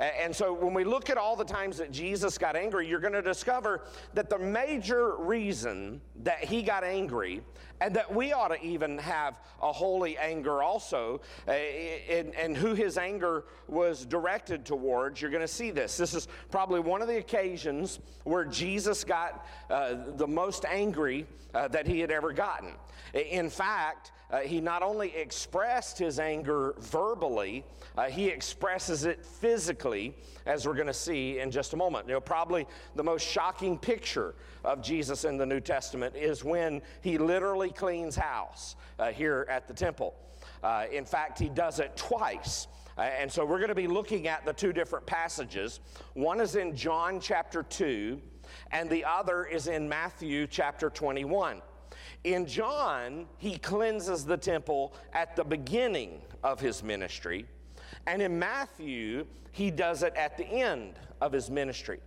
And 0.00 0.34
so 0.34 0.54
when 0.54 0.72
we 0.72 0.82
look 0.82 1.10
at 1.10 1.18
all 1.18 1.36
the 1.36 1.44
times 1.44 1.76
that 1.76 1.92
Jesus 1.92 2.38
got 2.38 2.56
angry, 2.56 2.88
you're 2.88 3.00
going 3.00 3.12
to 3.12 3.20
discover 3.20 3.82
that 4.14 4.30
the 4.30 4.38
major 4.38 5.16
reason 5.16 6.00
that 6.22 6.42
he 6.42 6.62
got 6.62 6.84
angry 6.84 7.42
and 7.82 7.94
that 7.94 8.12
we 8.14 8.32
ought 8.32 8.48
to 8.48 8.62
even 8.62 8.96
have 8.96 9.38
a 9.60 9.70
holy 9.70 10.16
anger 10.16 10.62
also, 10.62 11.20
uh, 11.46 11.50
and, 11.50 12.34
and 12.34 12.56
who 12.56 12.72
his 12.72 12.96
anger 12.96 13.44
was 13.68 14.06
directed 14.06 14.64
towards, 14.64 15.20
you're 15.20 15.30
going 15.30 15.42
to 15.42 15.48
see 15.48 15.70
this. 15.70 15.98
This 15.98 16.14
is 16.14 16.28
probably 16.50 16.80
one 16.80 17.02
of 17.02 17.08
the 17.08 17.18
occasions 17.18 18.00
where 18.24 18.46
Jesus 18.46 19.04
got 19.04 19.46
uh, 19.68 19.96
the 20.16 20.26
most 20.26 20.64
angry 20.64 21.26
uh, 21.54 21.68
that 21.68 21.86
he 21.86 22.00
had 22.00 22.10
ever 22.10 22.32
gotten. 22.32 22.72
In 23.12 23.50
fact, 23.50 24.12
uh, 24.30 24.40
he 24.40 24.60
not 24.60 24.82
only 24.82 25.14
expressed 25.16 25.98
his 25.98 26.18
anger 26.18 26.74
verbally, 26.78 27.64
uh, 27.96 28.04
he 28.04 28.28
expresses 28.28 29.04
it 29.04 29.24
physically, 29.24 30.14
as 30.46 30.66
we're 30.66 30.74
going 30.74 30.86
to 30.86 30.94
see 30.94 31.38
in 31.38 31.50
just 31.50 31.72
a 31.72 31.76
moment. 31.76 32.06
You 32.06 32.14
know, 32.14 32.20
probably 32.20 32.66
the 32.94 33.02
most 33.02 33.26
shocking 33.26 33.76
picture 33.76 34.34
of 34.64 34.82
Jesus 34.82 35.24
in 35.24 35.36
the 35.36 35.46
New 35.46 35.60
Testament 35.60 36.14
is 36.14 36.44
when 36.44 36.82
he 37.02 37.18
literally 37.18 37.70
cleans 37.70 38.14
house 38.14 38.76
uh, 38.98 39.10
here 39.10 39.46
at 39.48 39.66
the 39.66 39.74
temple. 39.74 40.14
Uh, 40.62 40.84
in 40.92 41.04
fact, 41.04 41.38
he 41.38 41.48
does 41.48 41.80
it 41.80 41.96
twice. 41.96 42.68
Uh, 42.96 43.02
and 43.02 43.30
so 43.32 43.44
we're 43.44 43.58
going 43.58 43.68
to 43.68 43.74
be 43.74 43.86
looking 43.86 44.28
at 44.28 44.44
the 44.44 44.52
two 44.52 44.72
different 44.72 45.06
passages. 45.06 45.80
One 46.14 46.40
is 46.40 46.56
in 46.56 46.76
John 46.76 47.20
chapter 47.20 47.62
2, 47.62 48.20
and 48.72 48.90
the 48.90 49.04
other 49.04 49.44
is 49.44 49.68
in 49.68 49.88
Matthew 49.88 50.46
chapter 50.46 50.90
21. 50.90 51.62
In 52.24 52.46
John, 52.46 53.26
he 53.38 53.58
cleanses 53.58 54.24
the 54.24 54.36
temple 54.36 54.94
at 55.12 55.36
the 55.36 55.44
beginning 55.44 56.20
of 56.42 56.60
his 56.60 56.82
ministry. 56.82 57.46
And 58.06 58.22
in 58.22 58.38
Matthew, 58.38 59.26
he 59.52 59.70
does 59.70 60.02
it 60.02 60.14
at 60.14 60.36
the 60.36 60.46
end 60.46 60.98
of 61.20 61.32
his 61.32 61.50
ministry. 61.50 62.00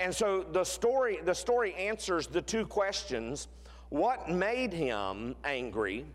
And 0.00 0.14
so 0.14 0.42
the 0.42 0.64
story, 0.64 1.20
the 1.22 1.34
story 1.34 1.74
answers 1.74 2.26
the 2.26 2.42
two 2.42 2.66
questions 2.66 3.48
what 3.90 4.30
made 4.30 4.72
him 4.72 5.34
angry? 5.44 6.06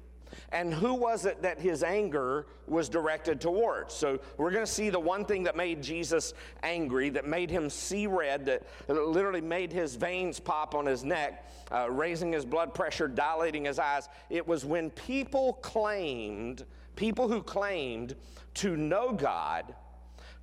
And 0.55 0.73
who 0.73 0.93
was 0.93 1.25
it 1.25 1.41
that 1.41 1.59
his 1.59 1.83
anger 1.83 2.45
was 2.65 2.87
directed 2.87 3.41
towards? 3.41 3.93
So 3.93 4.17
we're 4.37 4.51
going 4.51 4.65
to 4.65 4.71
see 4.71 4.89
the 4.89 4.97
one 4.97 5.25
thing 5.25 5.43
that 5.43 5.57
made 5.57 5.83
Jesus 5.83 6.33
angry, 6.63 7.09
that 7.09 7.27
made 7.27 7.49
him 7.49 7.69
see 7.69 8.07
red, 8.07 8.45
that 8.45 8.63
literally 8.87 9.41
made 9.41 9.73
his 9.73 9.97
veins 9.97 10.39
pop 10.39 10.73
on 10.73 10.85
his 10.85 11.03
neck, 11.03 11.51
uh, 11.73 11.91
raising 11.91 12.31
his 12.31 12.45
blood 12.45 12.73
pressure, 12.73 13.09
dilating 13.09 13.65
his 13.65 13.79
eyes. 13.79 14.07
It 14.29 14.47
was 14.47 14.63
when 14.63 14.91
people 14.91 15.53
claimed, 15.61 16.63
people 16.95 17.27
who 17.27 17.43
claimed 17.43 18.15
to 18.53 18.77
know 18.77 19.11
God, 19.11 19.75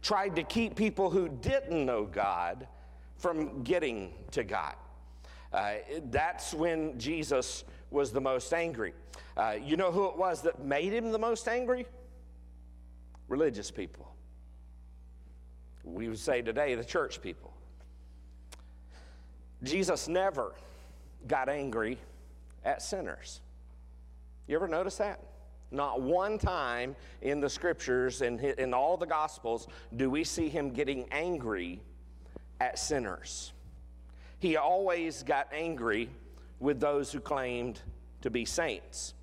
tried 0.02 0.36
to 0.36 0.42
keep 0.42 0.76
people 0.76 1.08
who 1.08 1.30
didn't 1.30 1.86
know 1.86 2.04
God 2.04 2.68
from 3.16 3.62
getting 3.62 4.12
to 4.32 4.44
God. 4.44 4.74
Uh, 5.54 5.76
that's 6.10 6.52
when 6.52 6.98
Jesus 6.98 7.64
was 7.92 8.12
the 8.12 8.20
most 8.20 8.52
angry. 8.52 8.94
Uh, 9.36 9.56
you 9.62 9.76
know 9.76 9.92
who 9.92 10.06
it 10.06 10.16
was 10.16 10.42
that 10.42 10.64
made 10.64 10.92
him 10.92 11.12
the 11.12 11.18
most 11.18 11.46
angry? 11.48 11.86
Religious 13.28 13.70
people. 13.70 14.14
We 15.84 16.08
would 16.08 16.18
say 16.18 16.42
today, 16.42 16.74
the 16.74 16.84
church 16.84 17.20
people. 17.20 17.52
Jesus 19.62 20.08
never 20.08 20.54
got 21.26 21.48
angry 21.48 21.98
at 22.64 22.82
sinners. 22.82 23.40
You 24.46 24.56
ever 24.56 24.68
notice 24.68 24.96
that? 24.96 25.20
Not 25.70 26.02
one 26.02 26.36
time 26.38 26.94
in 27.22 27.40
the 27.40 27.48
scriptures 27.48 28.20
and 28.20 28.38
in, 28.40 28.58
in 28.58 28.74
all 28.74 28.96
the 28.96 29.06
gospels 29.06 29.68
do 29.96 30.10
we 30.10 30.24
see 30.24 30.48
him 30.48 30.70
getting 30.70 31.06
angry 31.10 31.80
at 32.60 32.78
sinners. 32.78 33.52
He 34.38 34.56
always 34.56 35.22
got 35.22 35.48
angry 35.52 36.10
with 36.62 36.80
those 36.80 37.12
who 37.12 37.20
claimed 37.20 37.80
to 38.22 38.30
be 38.30 38.44
saints. 38.44 39.14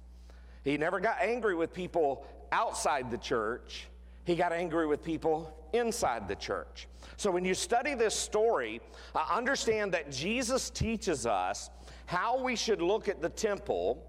He 0.63 0.77
never 0.77 0.99
got 0.99 1.21
angry 1.21 1.55
with 1.55 1.73
people 1.73 2.27
outside 2.51 3.09
the 3.09 3.17
church, 3.17 3.87
he 4.25 4.35
got 4.35 4.51
angry 4.51 4.85
with 4.85 5.03
people 5.03 5.55
inside 5.73 6.27
the 6.27 6.35
church. 6.35 6.87
So 7.17 7.31
when 7.31 7.45
you 7.45 7.53
study 7.53 7.95
this 7.95 8.13
story, 8.13 8.81
understand 9.15 9.93
that 9.93 10.11
Jesus 10.11 10.69
teaches 10.69 11.25
us 11.25 11.69
how 12.05 12.43
we 12.43 12.55
should 12.55 12.81
look 12.81 13.07
at 13.07 13.21
the 13.21 13.29
temple. 13.29 14.03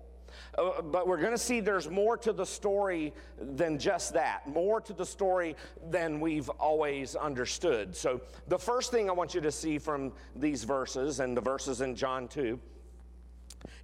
Uh, 0.57 0.83
but 0.83 1.07
we're 1.07 1.19
going 1.19 1.33
to 1.33 1.39
see 1.39 1.61
there's 1.61 1.89
more 1.89 2.17
to 2.17 2.33
the 2.33 2.45
story 2.45 3.13
than 3.39 3.79
just 3.79 4.15
that, 4.15 4.49
more 4.49 4.81
to 4.81 4.93
the 4.93 5.05
story 5.05 5.55
than 5.91 6.19
we've 6.19 6.49
always 6.51 7.15
understood. 7.15 7.95
So, 7.95 8.21
the 8.49 8.59
first 8.59 8.91
thing 8.91 9.09
I 9.09 9.13
want 9.13 9.35
you 9.35 9.41
to 9.41 9.53
see 9.53 9.79
from 9.79 10.13
these 10.35 10.65
verses 10.65 11.21
and 11.21 11.37
the 11.37 11.41
verses 11.41 11.83
in 11.83 11.95
John 11.95 12.27
2 12.27 12.59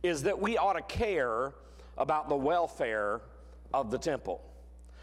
is 0.02 0.22
that 0.22 0.40
we 0.40 0.56
ought 0.56 0.74
to 0.74 0.82
care 0.82 1.52
about 1.98 2.28
the 2.28 2.36
welfare 2.36 3.20
of 3.72 3.90
the 3.90 3.98
temple. 3.98 4.42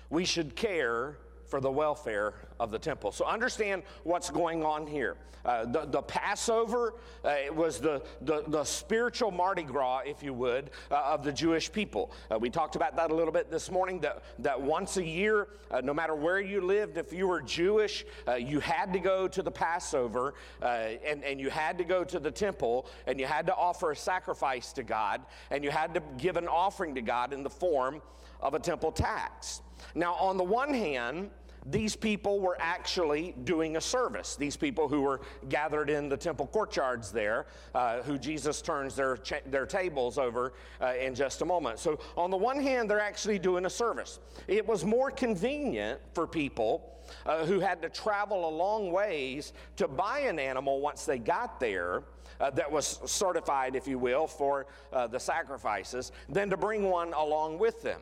We 0.10 0.26
should 0.26 0.56
care 0.56 1.18
for 1.54 1.62
the 1.62 1.70
welfare 1.70 2.34
of 2.60 2.72
the 2.72 2.80
temple. 2.80 3.12
So 3.12 3.26
understand 3.26 3.84
what's 4.02 4.32
going 4.32 4.64
on 4.64 4.88
here. 4.88 5.18
Uh, 5.46 5.66
the, 5.66 5.86
the, 5.86 6.02
Passover 6.02 6.96
uh, 7.24 7.36
was 7.54 7.80
the, 7.80 8.02
the, 8.22 8.44
the, 8.48 8.64
spiritual 8.64 9.30
Mardi 9.30 9.62
Gras, 9.62 10.00
if 10.04 10.24
you 10.24 10.34
would, 10.34 10.72
uh, 10.90 10.96
of 10.96 11.24
the 11.24 11.32
Jewish 11.32 11.72
people. 11.72 12.12
Uh, 12.32 12.40
we 12.40 12.50
talked 12.50 12.76
about 12.76 12.96
that 12.96 13.12
a 13.12 13.14
little 13.14 13.32
bit 13.32 13.52
this 13.52 13.70
morning, 13.70 14.00
that, 14.00 14.24
that 14.40 14.60
once 14.60 14.98
a 14.98 15.04
year, 15.04 15.50
uh, 15.70 15.80
no 15.82 15.94
matter 15.94 16.16
where 16.16 16.40
you 16.40 16.60
lived, 16.60 16.98
if 16.98 17.14
you 17.14 17.28
were 17.28 17.42
Jewish, 17.42 18.04
uh, 18.28 18.34
you 18.34 18.60
had 18.60 18.92
to 18.94 19.00
go 19.00 19.28
to 19.28 19.44
the 19.44 19.52
Passover 19.52 20.34
and, 20.60 21.24
and 21.24 21.40
you 21.40 21.52
had 21.52 21.78
to 21.78 21.84
go 21.84 22.04
to 22.04 22.20
the 22.20 22.32
temple 22.32 22.88
and 23.06 23.20
you 23.20 23.28
had 23.28 23.46
to 23.46 23.56
offer 23.56 23.92
a 23.92 23.96
sacrifice 23.96 24.74
to 24.74 24.82
God 24.82 25.22
and 25.52 25.64
you 25.64 25.70
had 25.70 25.94
to 25.94 26.02
give 26.18 26.36
an 26.36 26.48
offering 26.48 26.96
to 26.96 27.02
God 27.04 27.32
in 27.32 27.44
the 27.44 27.50
form 27.50 28.02
of 28.42 28.56
a 28.56 28.60
temple 28.60 28.92
tax. 28.92 29.62
Now, 29.96 30.14
on 30.16 30.38
the 30.38 30.44
one 30.44 30.74
hand, 30.74 31.30
these 31.66 31.96
people 31.96 32.40
were 32.40 32.58
actually 32.60 33.36
doing 33.44 33.78
a 33.78 33.82
service. 33.82 34.36
These 34.36 34.58
people 34.58 34.88
who 34.88 35.02
were 35.02 35.22
gathered 35.50 35.90
in 35.90 36.10
the 36.10 36.18
temple 36.18 36.48
courtyards 36.48 37.12
there, 37.12 37.46
uh, 37.74 38.02
who 38.02 38.18
Jesus 38.18 38.62
turns 38.62 38.96
their, 38.96 39.18
cha- 39.18 39.42
their 39.46 39.66
tables 39.66 40.18
over 40.18 40.54
uh, 40.82 40.94
in 41.00 41.16
just 41.16 41.42
a 41.42 41.46
moment. 41.46 41.80
So, 41.80 42.00
on 42.18 42.32
the 42.32 42.38
one 42.38 42.62
hand, 42.62 42.90
they're 42.90 43.00
actually 43.00 43.40
doing 43.40 43.66
a 43.66 43.70
service. 43.70 44.20
It 44.48 44.68
was 44.68 44.84
more 44.84 45.10
convenient 45.10 46.02
for 46.14 46.28
people 46.28 46.98
uh, 47.26 47.46
who 47.46 47.60
had 47.60 47.82
to 47.82 47.90
travel 47.90 48.48
a 48.48 48.54
long 48.54 48.92
ways 48.92 49.54
to 49.78 49.88
buy 49.88 50.20
an 50.20 50.40
animal 50.40 50.82
once 50.82 51.06
they 51.06 51.20
got 51.20 51.60
there. 51.60 52.04
Uh, 52.40 52.50
that 52.50 52.70
was 52.70 53.00
certified, 53.06 53.76
if 53.76 53.88
you 53.88 53.98
will, 53.98 54.26
for 54.28 54.66
uh, 54.92 55.06
the 55.06 55.20
sacrifices, 55.20 56.12
than 56.28 56.50
to 56.50 56.58
bring 56.58 56.90
one 56.90 57.14
along 57.14 57.60
with 57.60 57.82
them. 57.84 58.02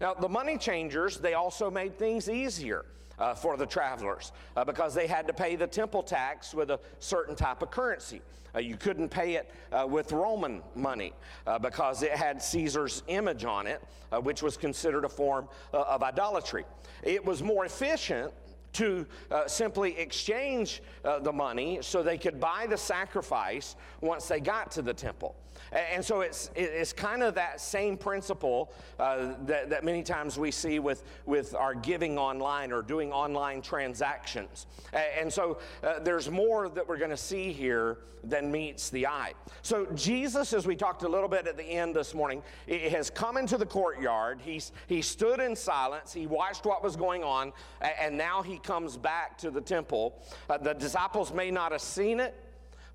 Now, 0.00 0.14
the 0.14 0.28
money 0.28 0.58
changers, 0.58 1.16
they 1.16 1.34
also 1.34 1.70
made 1.70 1.96
things 1.96 2.28
easier 2.28 2.84
uh, 3.18 3.34
for 3.34 3.56
the 3.56 3.66
travelers 3.66 4.32
uh, 4.56 4.64
because 4.64 4.94
they 4.94 5.06
had 5.06 5.26
to 5.26 5.32
pay 5.32 5.56
the 5.56 5.66
temple 5.66 6.02
tax 6.02 6.54
with 6.54 6.70
a 6.70 6.80
certain 6.98 7.34
type 7.34 7.62
of 7.62 7.70
currency. 7.70 8.20
Uh, 8.54 8.60
you 8.60 8.76
couldn't 8.76 9.08
pay 9.08 9.34
it 9.34 9.50
uh, 9.72 9.86
with 9.86 10.10
Roman 10.10 10.62
money 10.74 11.12
uh, 11.46 11.58
because 11.58 12.02
it 12.02 12.12
had 12.12 12.42
Caesar's 12.42 13.02
image 13.08 13.44
on 13.44 13.66
it, 13.66 13.82
uh, 14.10 14.20
which 14.20 14.42
was 14.42 14.56
considered 14.56 15.04
a 15.04 15.08
form 15.08 15.48
of 15.72 16.02
idolatry. 16.02 16.64
It 17.02 17.24
was 17.24 17.42
more 17.42 17.66
efficient 17.66 18.32
to 18.74 19.06
uh, 19.30 19.46
simply 19.46 19.98
exchange 19.98 20.82
uh, 21.04 21.18
the 21.18 21.32
money 21.32 21.78
so 21.80 22.02
they 22.02 22.18
could 22.18 22.38
buy 22.38 22.66
the 22.68 22.76
sacrifice 22.76 23.76
once 24.00 24.28
they 24.28 24.40
got 24.40 24.70
to 24.72 24.82
the 24.82 24.94
temple. 24.94 25.34
And 25.72 26.04
so 26.04 26.20
it's, 26.20 26.50
it's 26.54 26.92
kind 26.92 27.22
of 27.22 27.34
that 27.34 27.60
same 27.60 27.96
principle 27.96 28.72
uh, 28.98 29.34
that, 29.46 29.70
that 29.70 29.84
many 29.84 30.02
times 30.02 30.38
we 30.38 30.50
see 30.50 30.78
with, 30.78 31.04
with 31.26 31.54
our 31.54 31.74
giving 31.74 32.18
online 32.18 32.72
or 32.72 32.82
doing 32.82 33.12
online 33.12 33.60
transactions. 33.62 34.66
And 34.92 35.32
so 35.32 35.58
uh, 35.82 35.98
there's 36.00 36.30
more 36.30 36.68
that 36.68 36.88
we're 36.88 36.98
going 36.98 37.10
to 37.10 37.16
see 37.16 37.52
here 37.52 37.98
than 38.24 38.50
meets 38.50 38.90
the 38.90 39.06
eye. 39.06 39.32
So 39.62 39.86
Jesus, 39.94 40.52
as 40.52 40.66
we 40.66 40.74
talked 40.74 41.02
a 41.04 41.08
little 41.08 41.28
bit 41.28 41.46
at 41.46 41.56
the 41.56 41.64
end 41.64 41.94
this 41.94 42.14
morning, 42.14 42.42
has 42.68 43.10
come 43.10 43.36
into 43.36 43.56
the 43.56 43.66
courtyard. 43.66 44.40
He's, 44.42 44.72
he 44.86 45.02
stood 45.02 45.40
in 45.40 45.54
silence. 45.54 46.12
He 46.12 46.26
watched 46.26 46.64
what 46.64 46.82
was 46.82 46.96
going 46.96 47.22
on. 47.22 47.52
And 47.80 48.16
now 48.16 48.42
he 48.42 48.58
comes 48.58 48.96
back 48.96 49.38
to 49.38 49.50
the 49.50 49.60
temple. 49.60 50.20
Uh, 50.50 50.58
the 50.58 50.74
disciples 50.74 51.32
may 51.32 51.50
not 51.50 51.72
have 51.72 51.80
seen 51.80 52.20
it 52.20 52.34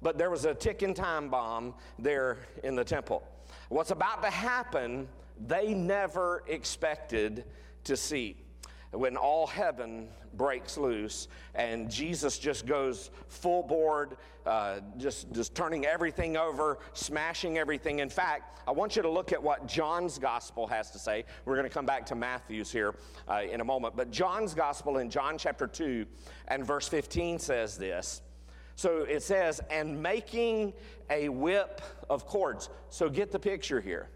but 0.03 0.17
there 0.17 0.29
was 0.29 0.45
a 0.45 0.53
ticking 0.53 0.93
time 0.93 1.29
bomb 1.29 1.73
there 1.97 2.37
in 2.63 2.75
the 2.75 2.83
temple. 2.83 3.23
What's 3.69 3.91
about 3.91 4.21
to 4.23 4.29
happen, 4.29 5.07
they 5.47 5.73
never 5.73 6.43
expected 6.47 7.45
to 7.85 7.97
see. 7.97 8.37
When 8.91 9.17
all 9.17 9.47
heaven 9.47 10.07
breaks 10.35 10.77
loose 10.77 11.27
and 11.55 11.89
Jesus 11.89 12.37
just 12.37 12.67
goes 12.67 13.09
full 13.27 13.63
board, 13.63 14.17
uh, 14.45 14.81
just, 14.97 15.31
just 15.31 15.55
turning 15.55 15.85
everything 15.85 16.37
over, 16.37 16.77
smashing 16.93 17.57
everything. 17.57 17.99
In 17.99 18.09
fact, 18.09 18.59
I 18.67 18.71
want 18.71 18.95
you 18.95 19.01
to 19.01 19.09
look 19.09 19.31
at 19.31 19.41
what 19.41 19.67
John's 19.67 20.19
gospel 20.19 20.67
has 20.67 20.91
to 20.91 20.99
say. 20.99 21.25
We're 21.45 21.55
going 21.55 21.67
to 21.67 21.73
come 21.73 21.87
back 21.87 22.05
to 22.07 22.15
Matthew's 22.15 22.71
here 22.71 22.93
uh, 23.27 23.41
in 23.49 23.61
a 23.61 23.65
moment. 23.65 23.95
But 23.95 24.11
John's 24.11 24.53
gospel 24.53 24.99
in 24.99 25.09
John 25.09 25.39
chapter 25.39 25.65
2 25.65 26.05
and 26.49 26.63
verse 26.63 26.87
15 26.87 27.39
says 27.39 27.77
this. 27.77 28.21
So 28.75 29.03
it 29.03 29.23
says, 29.23 29.61
and 29.69 30.01
making 30.01 30.73
a 31.09 31.29
whip 31.29 31.81
of 32.09 32.25
cords. 32.25 32.69
So 32.89 33.09
get 33.09 33.31
the 33.31 33.39
picture 33.39 33.79
here. 33.79 34.09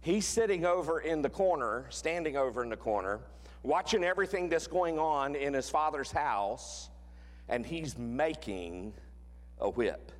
He's 0.00 0.26
sitting 0.26 0.66
over 0.66 1.00
in 1.00 1.22
the 1.22 1.30
corner, 1.30 1.86
standing 1.88 2.36
over 2.36 2.62
in 2.62 2.68
the 2.68 2.76
corner, 2.76 3.20
watching 3.62 4.04
everything 4.04 4.50
that's 4.50 4.66
going 4.66 4.98
on 4.98 5.34
in 5.34 5.54
his 5.54 5.70
father's 5.70 6.12
house, 6.12 6.90
and 7.48 7.64
he's 7.64 7.96
making 7.96 8.92
a 9.60 9.70
whip. 9.70 10.12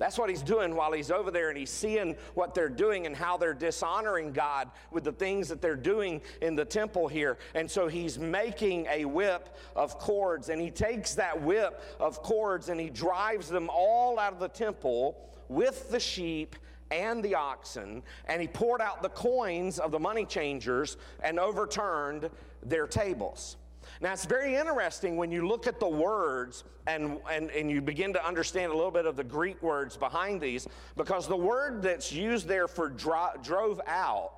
That's 0.00 0.18
what 0.18 0.30
he's 0.30 0.40
doing 0.40 0.74
while 0.74 0.92
he's 0.92 1.10
over 1.10 1.30
there 1.30 1.50
and 1.50 1.58
he's 1.58 1.70
seeing 1.70 2.16
what 2.32 2.54
they're 2.54 2.70
doing 2.70 3.04
and 3.04 3.14
how 3.14 3.36
they're 3.36 3.52
dishonoring 3.52 4.32
God 4.32 4.70
with 4.90 5.04
the 5.04 5.12
things 5.12 5.46
that 5.50 5.60
they're 5.60 5.76
doing 5.76 6.22
in 6.40 6.56
the 6.56 6.64
temple 6.64 7.06
here. 7.06 7.36
And 7.54 7.70
so 7.70 7.86
he's 7.86 8.18
making 8.18 8.86
a 8.86 9.04
whip 9.04 9.54
of 9.76 9.98
cords 9.98 10.48
and 10.48 10.58
he 10.58 10.70
takes 10.70 11.14
that 11.16 11.42
whip 11.42 11.82
of 12.00 12.22
cords 12.22 12.70
and 12.70 12.80
he 12.80 12.88
drives 12.88 13.50
them 13.50 13.68
all 13.70 14.18
out 14.18 14.32
of 14.32 14.40
the 14.40 14.48
temple 14.48 15.18
with 15.50 15.90
the 15.90 16.00
sheep 16.00 16.56
and 16.90 17.22
the 17.22 17.34
oxen 17.34 18.02
and 18.24 18.40
he 18.40 18.48
poured 18.48 18.80
out 18.80 19.02
the 19.02 19.10
coins 19.10 19.78
of 19.78 19.90
the 19.90 20.00
money 20.00 20.24
changers 20.24 20.96
and 21.22 21.38
overturned 21.38 22.30
their 22.62 22.86
tables. 22.86 23.58
Now, 24.02 24.14
it's 24.14 24.24
very 24.24 24.56
interesting 24.56 25.18
when 25.18 25.30
you 25.30 25.46
look 25.46 25.66
at 25.66 25.78
the 25.78 25.88
words 25.88 26.64
and, 26.86 27.18
and, 27.30 27.50
and 27.50 27.70
you 27.70 27.82
begin 27.82 28.14
to 28.14 28.26
understand 28.26 28.72
a 28.72 28.74
little 28.74 28.90
bit 28.90 29.04
of 29.04 29.14
the 29.14 29.24
Greek 29.24 29.62
words 29.62 29.96
behind 29.96 30.40
these, 30.40 30.66
because 30.96 31.28
the 31.28 31.36
word 31.36 31.82
that's 31.82 32.10
used 32.10 32.48
there 32.48 32.66
for 32.66 32.88
dro- 32.88 33.32
drove 33.42 33.78
out 33.86 34.32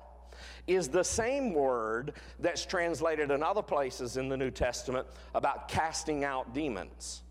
is 0.67 0.89
the 0.89 1.03
same 1.03 1.53
word 1.53 2.13
that's 2.39 2.65
translated 2.65 3.31
in 3.31 3.41
other 3.41 3.61
places 3.61 4.17
in 4.17 4.27
the 4.27 4.35
New 4.35 4.51
Testament 4.51 5.07
about 5.33 5.69
casting 5.69 6.25
out 6.25 6.53
demons. 6.53 7.21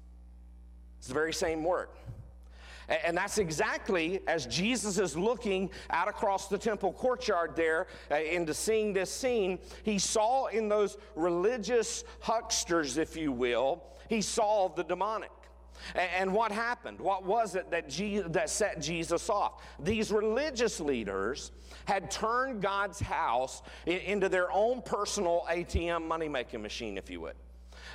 It's 0.99 1.09
the 1.09 1.15
very 1.15 1.35
same 1.35 1.65
word. 1.65 1.89
And 2.89 3.17
that's 3.17 3.39
exactly 3.39 4.21
as 4.27 4.47
Jesus 4.47 4.99
is 4.99 5.17
looking 5.17 5.71
out 5.91 6.09
across 6.09 6.49
the 6.49 6.59
temple 6.59 6.93
courtyard 6.93 7.55
there 7.57 7.87
uh, 8.11 8.17
into 8.17 8.55
seeing 8.55 8.93
this 8.93 9.11
scene, 9.11 9.59
he 9.83 9.99
saw 9.99 10.47
in 10.47 10.69
those 10.69 10.97
religious 11.15 12.05
hucksters, 12.21 12.99
if 12.99 13.17
you 13.17 13.33
will, 13.33 13.83
he 14.09 14.21
saw 14.21 14.69
the 14.69 14.83
demonic. 14.83 15.31
And 15.95 16.33
what 16.33 16.53
happened? 16.53 17.01
What 17.01 17.25
was 17.25 17.55
it 17.55 17.71
that, 17.71 17.91
that 18.33 18.51
set 18.51 18.81
Jesus 18.81 19.29
off? 19.29 19.65
These 19.81 20.13
religious 20.13 20.81
leaders 20.81 21.51
had 21.87 22.11
turned 22.11 22.63
God's 22.63 23.01
house 23.01 23.63
into 23.87 24.29
their 24.29 24.53
own 24.53 24.83
personal 24.83 25.45
ATM 25.51 26.07
money 26.07 26.29
making 26.29 26.63
machine, 26.63 26.97
if 26.97 27.11
you 27.11 27.21
would. 27.23 27.35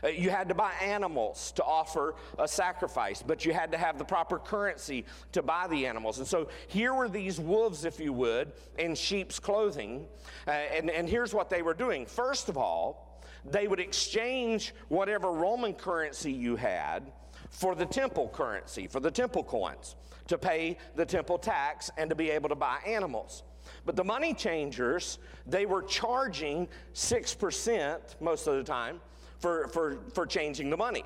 Uh, 0.03 0.07
you 0.07 0.29
had 0.29 0.47
to 0.49 0.55
buy 0.55 0.73
animals 0.81 1.51
to 1.53 1.63
offer 1.63 2.15
a 2.39 2.47
sacrifice, 2.47 3.23
but 3.25 3.45
you 3.45 3.53
had 3.53 3.71
to 3.71 3.77
have 3.77 3.97
the 3.97 4.05
proper 4.05 4.39
currency 4.39 5.05
to 5.31 5.41
buy 5.41 5.67
the 5.67 5.85
animals. 5.85 6.19
And 6.19 6.27
so 6.27 6.49
here 6.67 6.93
were 6.93 7.09
these 7.09 7.39
wolves, 7.39 7.85
if 7.85 7.99
you 7.99 8.13
would, 8.13 8.51
in 8.77 8.95
sheep's 8.95 9.39
clothing. 9.39 10.07
Uh, 10.47 10.51
and, 10.51 10.89
and 10.89 11.09
here's 11.09 11.33
what 11.33 11.49
they 11.49 11.61
were 11.61 11.73
doing. 11.73 12.05
First 12.05 12.49
of 12.49 12.57
all, 12.57 13.21
they 13.45 13.67
would 13.67 13.79
exchange 13.79 14.73
whatever 14.89 15.31
Roman 15.31 15.73
currency 15.73 16.31
you 16.31 16.55
had 16.55 17.11
for 17.49 17.75
the 17.75 17.85
temple 17.85 18.29
currency, 18.29 18.87
for 18.87 18.99
the 18.99 19.11
temple 19.11 19.43
coins, 19.43 19.95
to 20.27 20.37
pay 20.37 20.77
the 20.95 21.05
temple 21.05 21.37
tax 21.37 21.89
and 21.97 22.09
to 22.09 22.15
be 22.15 22.29
able 22.29 22.49
to 22.49 22.55
buy 22.55 22.79
animals. 22.85 23.43
But 23.85 23.95
the 23.95 24.03
money 24.03 24.33
changers, 24.33 25.19
they 25.45 25.65
were 25.65 25.81
charging 25.81 26.67
6% 26.93 28.21
most 28.21 28.47
of 28.47 28.55
the 28.55 28.63
time 28.63 28.99
for, 29.39 29.67
for, 29.69 29.97
for 30.13 30.25
changing 30.25 30.69
the 30.69 30.77
money. 30.77 31.03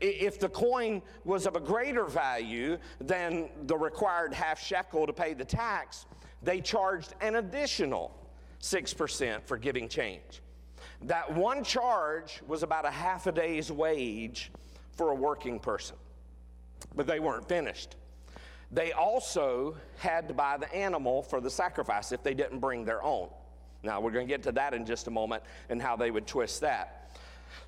If 0.00 0.38
the 0.38 0.48
coin 0.48 1.02
was 1.24 1.46
of 1.46 1.56
a 1.56 1.60
greater 1.60 2.04
value 2.04 2.78
than 3.00 3.48
the 3.66 3.76
required 3.76 4.32
half 4.32 4.62
shekel 4.62 5.06
to 5.06 5.12
pay 5.12 5.34
the 5.34 5.44
tax, 5.44 6.06
they 6.42 6.60
charged 6.60 7.14
an 7.20 7.36
additional 7.36 8.14
6% 8.60 9.42
for 9.44 9.56
giving 9.56 9.88
change. 9.88 10.42
That 11.02 11.34
one 11.34 11.64
charge 11.64 12.40
was 12.46 12.62
about 12.62 12.86
a 12.86 12.90
half 12.90 13.26
a 13.26 13.32
day's 13.32 13.70
wage 13.70 14.50
for 14.92 15.10
a 15.10 15.14
working 15.14 15.58
person. 15.58 15.96
But 16.94 17.06
they 17.06 17.20
weren't 17.20 17.48
finished. 17.48 17.96
They 18.70 18.92
also 18.92 19.76
had 19.98 20.28
to 20.28 20.34
buy 20.34 20.56
the 20.56 20.72
animal 20.74 21.22
for 21.22 21.40
the 21.40 21.50
sacrifice 21.50 22.12
if 22.12 22.22
they 22.22 22.34
didn't 22.34 22.58
bring 22.58 22.84
their 22.84 23.02
own. 23.02 23.28
Now, 23.82 24.00
we're 24.00 24.10
going 24.10 24.26
to 24.26 24.32
get 24.32 24.42
to 24.44 24.52
that 24.52 24.72
in 24.72 24.86
just 24.86 25.06
a 25.06 25.10
moment 25.10 25.42
and 25.68 25.80
how 25.80 25.94
they 25.94 26.10
would 26.10 26.26
twist 26.26 26.62
that. 26.62 27.03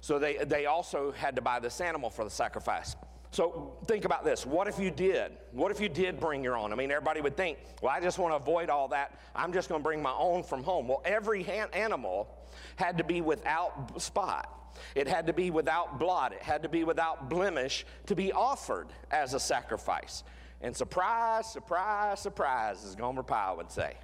So, 0.00 0.18
they, 0.18 0.36
they 0.36 0.66
also 0.66 1.12
had 1.12 1.36
to 1.36 1.42
buy 1.42 1.60
this 1.60 1.80
animal 1.80 2.10
for 2.10 2.24
the 2.24 2.30
sacrifice. 2.30 2.96
So 3.36 3.76
think 3.86 4.06
about 4.06 4.24
this. 4.24 4.46
What 4.46 4.66
if 4.66 4.78
you 4.78 4.90
did? 4.90 5.32
What 5.52 5.70
if 5.70 5.78
you 5.78 5.90
did 5.90 6.18
bring 6.18 6.42
your 6.42 6.56
own? 6.56 6.72
I 6.72 6.76
mean, 6.76 6.90
everybody 6.90 7.20
would 7.20 7.36
think, 7.36 7.58
well, 7.82 7.92
I 7.92 8.00
just 8.00 8.18
want 8.18 8.32
to 8.32 8.36
avoid 8.36 8.70
all 8.70 8.88
that. 8.88 9.18
I'm 9.34 9.52
just 9.52 9.68
going 9.68 9.80
to 9.80 9.82
bring 9.82 10.00
my 10.00 10.12
own 10.12 10.42
from 10.42 10.62
home. 10.62 10.88
Well, 10.88 11.02
every 11.04 11.44
animal 11.44 12.28
had 12.76 12.96
to 12.96 13.04
be 13.04 13.20
without 13.20 14.00
spot. 14.00 14.74
It 14.94 15.06
had 15.06 15.26
to 15.26 15.32
be 15.34 15.50
without 15.50 15.98
blot. 15.98 16.32
It 16.32 16.42
had 16.42 16.62
to 16.62 16.68
be 16.68 16.84
without 16.84 17.28
blemish 17.28 17.84
to 18.06 18.14
be 18.14 18.32
offered 18.32 18.88
as 19.10 19.34
a 19.34 19.40
sacrifice. 19.40 20.24
And 20.62 20.74
surprise, 20.74 21.52
surprise, 21.52 22.20
surprise, 22.20 22.84
as 22.84 22.94
Gomer 22.94 23.22
Pyle 23.22 23.58
would 23.58 23.70
say 23.70 23.96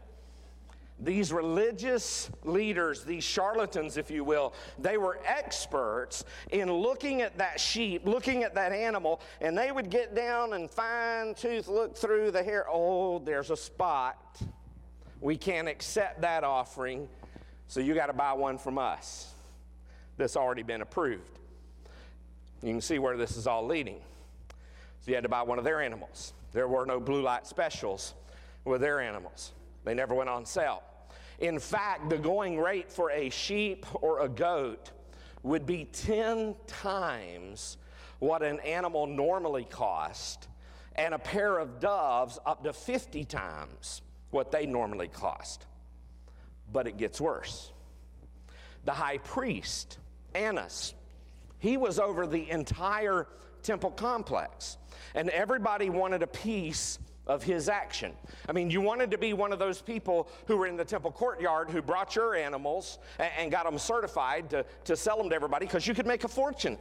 these 1.01 1.33
religious 1.33 2.31
leaders, 2.45 3.05
these 3.05 3.25
charlatans, 3.25 3.97
if 3.97 4.11
you 4.11 4.25
will, 4.25 4.55
they 4.79 4.97
were 4.99 5.19
experts 5.27 6.25
in 6.51 6.73
looking 6.73 7.23
at 7.23 7.37
that 7.39 7.59
sheep, 7.59 8.07
looking 8.07 8.45
at 8.45 8.55
that 8.55 8.73
animal, 8.73 9.21
and 9.41 9.57
they 9.57 9.73
would 9.73 9.91
get 9.91 10.15
down 10.15 10.53
and 10.53 10.71
fine 10.71 11.35
tooth 11.35 11.69
look 11.69 11.97
through 11.97 12.31
the 12.31 12.43
hair. 12.43 12.67
Oh, 12.71 13.19
there's 13.19 13.51
a 13.51 13.57
spot. 13.57 14.41
We 15.21 15.37
can't 15.37 15.69
accept 15.69 16.21
that 16.21 16.45
offering, 16.45 17.09
so 17.69 17.81
you 17.81 17.95
got 17.95 18.07
to 18.07 18.13
buy 18.13 18.33
one 18.33 18.59
from 18.59 18.79
us 18.79 19.33
that's 20.17 20.37
already 20.37 20.63
been 20.63 20.83
approved. 20.83 21.39
You 22.63 22.71
can 22.71 22.81
see 22.81 22.99
where 22.99 23.17
this 23.17 23.37
is 23.37 23.47
all 23.47 23.67
leading. 23.67 24.01
So 25.01 25.11
you 25.11 25.15
had 25.17 25.25
to 25.25 25.29
buy 25.29 25.43
one 25.43 25.59
of 25.59 25.65
their 25.65 25.81
animals. 25.81 26.33
There 26.53 26.69
were 26.69 26.87
no 26.87 27.01
blue 27.01 27.23
light 27.23 27.47
specials 27.47 28.15
with 28.65 28.81
their 28.81 29.01
animals. 29.01 29.53
They 29.85 29.95
never 29.95 30.15
went 30.15 30.31
on 30.31 30.47
sale. 30.47 30.83
In 31.39 31.59
fact, 31.59 32.09
the 32.09 32.19
going 32.19 32.59
rate 32.59 32.91
for 32.91 33.11
a 33.11 33.29
sheep 33.31 33.87
or 34.01 34.21
a 34.21 34.29
goat 34.29 34.93
would 35.43 35.67
be 35.67 35.87
10 35.87 36.55
times 36.67 37.79
what 38.21 38.43
an 38.43 38.61
animal 38.61 39.09
normally 39.09 39.65
cost, 39.65 40.47
and 40.95 41.13
a 41.13 41.19
pair 41.19 41.59
of 41.59 41.81
doves 41.81 42.39
up 42.47 42.63
to 42.63 42.73
50 42.73 43.25
times 43.25 44.03
what 44.31 44.53
they 44.53 44.67
normally 44.67 45.09
cost. 45.09 45.67
But 46.73 46.87
it 46.87 46.97
gets 46.97 47.21
worse. 47.21 47.73
The 48.85 48.93
high 48.93 49.19
priest, 49.19 49.99
Annas, 50.35 50.95
he 51.59 51.77
was 51.77 51.99
over 51.99 52.27
the 52.27 52.49
entire 52.51 53.27
temple 53.65 53.91
complex, 53.91 54.77
and 55.15 55.29
everybody 55.31 55.91
wanted 55.91 56.23
a 56.23 56.29
piece 56.29 57.01
of 57.27 57.43
his 57.43 57.69
action. 57.69 58.13
I 58.49 58.53
mean, 58.53 58.71
you 58.71 58.81
wanted 58.81 59.11
to 59.13 59.19
be 59.19 59.33
one 59.33 59.53
of 59.53 59.59
those 59.59 59.81
people 59.81 60.29
who 60.47 60.57
were 60.57 60.67
in 60.67 60.77
the 60.77 60.85
temple 60.85 61.13
courtyard 61.13 61.71
who 61.71 61.81
brought 61.81 62.17
your 62.17 62.35
animals 62.35 62.99
and, 63.19 63.31
and 63.39 63.51
got 63.51 63.65
them 63.65 63.79
certified 63.79 64.51
to, 64.51 64.65
to 64.85 64.97
sell 64.97 65.19
them 65.19 65.29
to 65.31 65.35
everybody 65.35 65.67
because 65.67 65.87
you 65.87 65.95
could 65.95 66.07
make 66.07 66.25
a 66.25 66.29
fortune. 66.29 66.79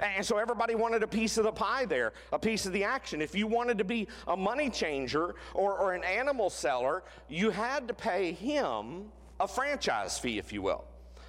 And 0.00 0.24
so 0.24 0.38
everybody 0.38 0.74
wanted 0.74 1.02
a 1.02 1.06
piece 1.06 1.36
of 1.38 1.44
the 1.44 1.52
pie 1.52 1.84
there, 1.84 2.12
a 2.32 2.38
piece 2.38 2.66
of 2.66 2.72
the 2.72 2.84
action. 2.84 3.20
If 3.20 3.34
you 3.34 3.46
wanted 3.46 3.78
to 3.78 3.84
be 3.84 4.08
a 4.26 4.36
money 4.36 4.70
changer 4.70 5.34
or, 5.52 5.76
or 5.78 5.94
an 5.94 6.04
animal 6.04 6.50
seller, 6.50 7.02
you 7.28 7.50
had 7.50 7.88
to 7.88 7.94
pay 7.94 8.32
him 8.32 9.06
a 9.40 9.48
franchise 9.48 10.18
fee, 10.18 10.38
if 10.38 10.52
you 10.52 10.62
will. 10.62 10.84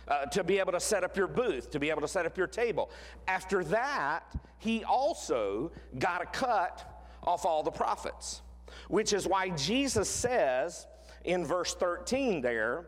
Uh, 0.07 0.25
to 0.27 0.43
be 0.43 0.59
able 0.59 0.71
to 0.71 0.79
set 0.79 1.03
up 1.03 1.17
your 1.17 1.27
booth, 1.27 1.71
to 1.71 1.79
be 1.79 1.89
able 1.89 2.01
to 2.01 2.07
set 2.07 2.27
up 2.27 2.37
your 2.37 2.45
table. 2.45 2.91
After 3.27 3.63
that, 3.63 4.35
he 4.59 4.83
also 4.83 5.71
got 5.97 6.21
a 6.21 6.27
cut 6.27 6.94
off 7.25 7.45
all 7.45 7.63
the 7.63 7.71
profits, 7.71 8.41
Which 8.87 9.13
is 9.13 9.27
why 9.27 9.49
Jesus 9.49 10.09
says 10.09 10.87
in 11.23 11.45
verse 11.45 11.73
13 11.73 12.41
there, 12.41 12.85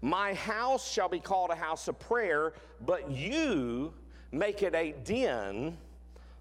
My 0.00 0.34
house 0.34 0.90
shall 0.90 1.08
be 1.08 1.20
called 1.20 1.50
a 1.50 1.56
house 1.56 1.88
of 1.88 1.98
prayer, 1.98 2.54
but 2.84 3.10
you 3.10 3.92
make 4.32 4.62
it 4.62 4.74
a 4.74 4.92
den 5.04 5.76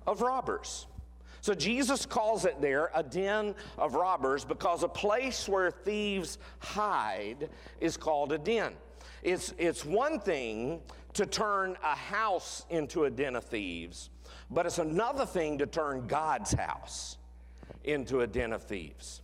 of 0.05 0.21
robbers. 0.21 0.87
So 1.41 1.53
Jesus 1.53 2.05
calls 2.05 2.45
it 2.45 2.59
there 2.59 2.91
a 2.93 3.01
den 3.01 3.55
of 3.77 3.95
robbers 3.95 4.43
because 4.43 4.83
a 4.83 4.89
place 4.89 5.47
where 5.47 5.71
thieves 5.71 6.37
hide 6.59 7.49
is 7.79 7.95
called 7.95 8.33
a 8.33 8.37
den. 8.37 8.73
It's, 9.23 9.53
it's 9.57 9.85
one 9.85 10.19
thing 10.19 10.81
to 11.13 11.25
turn 11.25 11.77
a 11.83 11.95
house 11.95 12.65
into 12.69 13.05
a 13.05 13.09
den 13.09 13.35
of 13.35 13.45
thieves, 13.45 14.09
but 14.51 14.65
it's 14.65 14.79
another 14.79 15.25
thing 15.25 15.57
to 15.57 15.65
turn 15.65 16.07
God's 16.07 16.53
house 16.53 17.17
into 17.83 18.21
a 18.21 18.27
den 18.27 18.53
of 18.53 18.63
thieves. 18.63 19.21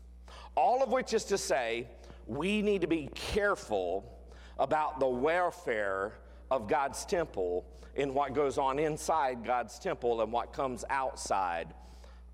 All 0.56 0.82
of 0.82 0.90
which 0.90 1.14
is 1.14 1.26
to 1.26 1.38
say, 1.38 1.88
we 2.28 2.62
need 2.62 2.82
to 2.82 2.88
be 2.88 3.10
careful 3.14 4.12
about 4.58 5.00
the 5.00 5.08
welfare 5.08 6.14
of 6.50 6.68
God's 6.68 7.06
temple 7.06 7.66
in 7.96 8.14
what 8.14 8.34
goes 8.34 8.58
on 8.58 8.80
inside 8.80 9.46
God's 9.46 9.80
temple 9.80 10.22
and 10.22 10.32
what 10.32 10.54
comes 10.54 10.84
outside 10.90 11.74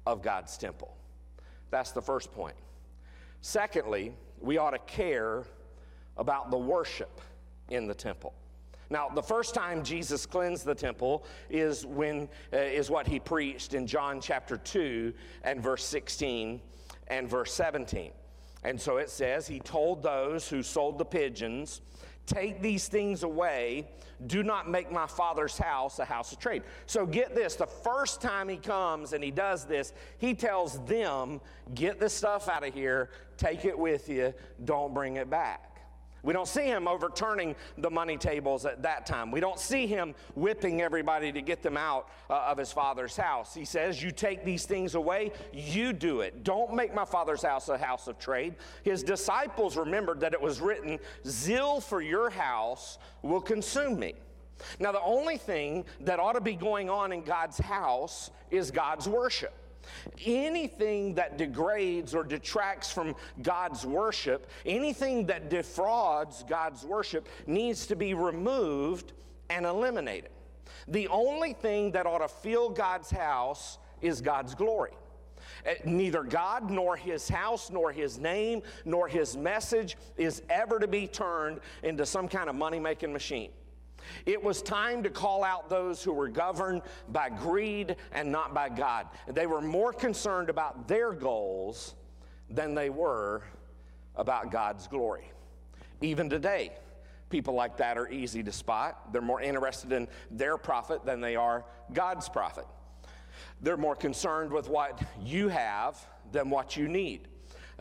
of 0.05 0.21
God's 0.21 0.57
temple. 0.57 0.95
That's 1.69 1.91
the 1.91 2.01
first 2.01 2.31
point. 2.31 2.55
Secondly, 3.41 4.13
we 4.39 4.57
ought 4.57 4.71
to 4.71 4.79
care 4.79 5.43
about 6.17 6.51
the 6.51 6.57
worship 6.57 7.21
in 7.69 7.87
the 7.87 7.93
temple. 7.93 8.33
Now, 8.91 9.07
the 9.07 9.23
first 9.23 9.55
time 9.55 9.83
Jesus 9.83 10.25
cleansed 10.25 10.65
the 10.65 10.75
temple 10.75 11.23
is 11.49 11.85
when 11.85 12.27
uh, 12.51 12.57
is 12.57 12.89
what 12.89 13.07
he 13.07 13.21
preached 13.21 13.73
in 13.73 13.87
John 13.87 14.19
chapter 14.19 14.57
2 14.57 15.13
and 15.45 15.63
verse 15.63 15.85
16 15.85 16.59
and 17.07 17.29
verse 17.29 17.53
17. 17.53 18.11
And 18.63 18.79
so 18.79 18.97
it 18.97 19.09
says, 19.09 19.47
He 19.47 19.61
told 19.61 20.03
those 20.03 20.49
who 20.49 20.61
sold 20.61 20.97
the 20.97 21.05
pigeons, 21.05 21.79
Take 22.25 22.61
these 22.61 22.89
things 22.89 23.23
away. 23.23 23.87
Do 24.27 24.43
not 24.43 24.69
make 24.69 24.91
my 24.91 25.07
father's 25.07 25.57
house 25.57 25.97
a 25.97 26.05
house 26.05 26.33
of 26.33 26.39
trade. 26.39 26.63
So 26.85 27.05
get 27.05 27.33
this 27.33 27.55
the 27.55 27.65
first 27.65 28.21
time 28.21 28.49
he 28.49 28.57
comes 28.57 29.13
and 29.13 29.23
he 29.23 29.31
does 29.31 29.63
this, 29.63 29.93
he 30.17 30.33
tells 30.33 30.83
them, 30.83 31.39
Get 31.73 31.97
this 31.97 32.13
stuff 32.13 32.49
out 32.49 32.67
of 32.67 32.73
here, 32.73 33.09
take 33.37 33.63
it 33.63 33.79
with 33.79 34.09
you, 34.09 34.33
don't 34.65 34.93
bring 34.93 35.15
it 35.15 35.29
back. 35.29 35.70
We 36.23 36.33
don't 36.33 36.47
see 36.47 36.65
him 36.65 36.87
overturning 36.87 37.55
the 37.77 37.89
money 37.89 38.17
tables 38.17 38.65
at 38.65 38.83
that 38.83 39.05
time. 39.05 39.31
We 39.31 39.39
don't 39.39 39.59
see 39.59 39.87
him 39.87 40.13
whipping 40.35 40.81
everybody 40.81 41.31
to 41.31 41.41
get 41.41 41.63
them 41.63 41.77
out 41.77 42.09
uh, 42.29 42.45
of 42.47 42.57
his 42.57 42.71
father's 42.71 43.17
house. 43.17 43.53
He 43.53 43.65
says, 43.65 44.01
You 44.03 44.11
take 44.11 44.45
these 44.45 44.65
things 44.65 44.95
away, 44.95 45.31
you 45.51 45.93
do 45.93 46.21
it. 46.21 46.43
Don't 46.43 46.73
make 46.73 46.93
my 46.93 47.05
father's 47.05 47.41
house 47.41 47.69
a 47.69 47.77
house 47.77 48.07
of 48.07 48.19
trade. 48.19 48.55
His 48.83 49.03
disciples 49.03 49.77
remembered 49.77 50.19
that 50.19 50.33
it 50.33 50.41
was 50.41 50.61
written, 50.61 50.99
Zeal 51.25 51.81
for 51.81 52.01
your 52.01 52.29
house 52.29 52.99
will 53.23 53.41
consume 53.41 53.99
me. 53.99 54.13
Now, 54.79 54.91
the 54.91 55.01
only 55.01 55.37
thing 55.37 55.85
that 56.01 56.19
ought 56.19 56.33
to 56.33 56.41
be 56.41 56.55
going 56.55 56.89
on 56.89 57.11
in 57.11 57.23
God's 57.23 57.57
house 57.57 58.29
is 58.51 58.69
God's 58.69 59.07
worship. 59.07 59.53
Anything 60.25 61.15
that 61.15 61.37
degrades 61.37 62.13
or 62.13 62.23
detracts 62.23 62.91
from 62.91 63.15
God's 63.41 63.85
worship, 63.85 64.49
anything 64.65 65.25
that 65.27 65.49
defrauds 65.49 66.43
God's 66.43 66.85
worship, 66.85 67.27
needs 67.47 67.85
to 67.87 67.95
be 67.95 68.13
removed 68.13 69.13
and 69.49 69.65
eliminated. 69.65 70.31
The 70.87 71.07
only 71.09 71.53
thing 71.53 71.91
that 71.91 72.05
ought 72.05 72.19
to 72.19 72.27
fill 72.27 72.69
God's 72.69 73.11
house 73.11 73.77
is 74.01 74.21
God's 74.21 74.55
glory. 74.55 74.91
Eh, 75.65 75.75
neither 75.85 76.23
God, 76.23 76.69
nor 76.69 76.95
his 76.95 77.27
house, 77.29 77.69
nor 77.69 77.91
his 77.91 78.17
name, 78.17 78.61
nor 78.85 79.07
his 79.07 79.37
message 79.37 79.97
is 80.17 80.41
ever 80.49 80.79
to 80.79 80.87
be 80.87 81.07
turned 81.07 81.59
into 81.83 82.05
some 82.05 82.27
kind 82.27 82.49
of 82.49 82.55
money 82.55 82.79
making 82.79 83.13
machine. 83.13 83.51
It 84.25 84.41
was 84.41 84.61
time 84.61 85.03
to 85.03 85.09
call 85.09 85.43
out 85.43 85.69
those 85.69 86.03
who 86.03 86.13
were 86.13 86.29
governed 86.29 86.81
by 87.09 87.29
greed 87.29 87.95
and 88.11 88.31
not 88.31 88.53
by 88.53 88.69
God. 88.69 89.07
They 89.27 89.47
were 89.47 89.61
more 89.61 89.93
concerned 89.93 90.49
about 90.49 90.87
their 90.87 91.11
goals 91.13 91.95
than 92.49 92.75
they 92.75 92.89
were 92.89 93.43
about 94.15 94.51
God's 94.51 94.87
glory. 94.87 95.31
Even 96.01 96.29
today, 96.29 96.73
people 97.29 97.53
like 97.53 97.77
that 97.77 97.97
are 97.97 98.09
easy 98.09 98.43
to 98.43 98.51
spot. 98.51 99.11
They're 99.11 99.21
more 99.21 99.41
interested 99.41 99.91
in 99.91 100.07
their 100.29 100.57
profit 100.57 101.05
than 101.05 101.21
they 101.21 101.35
are 101.35 101.65
God's 101.93 102.27
profit. 102.29 102.65
They're 103.61 103.77
more 103.77 103.95
concerned 103.95 104.51
with 104.51 104.69
what 104.69 105.01
you 105.23 105.47
have 105.47 106.05
than 106.31 106.49
what 106.49 106.75
you 106.75 106.87
need. 106.87 107.27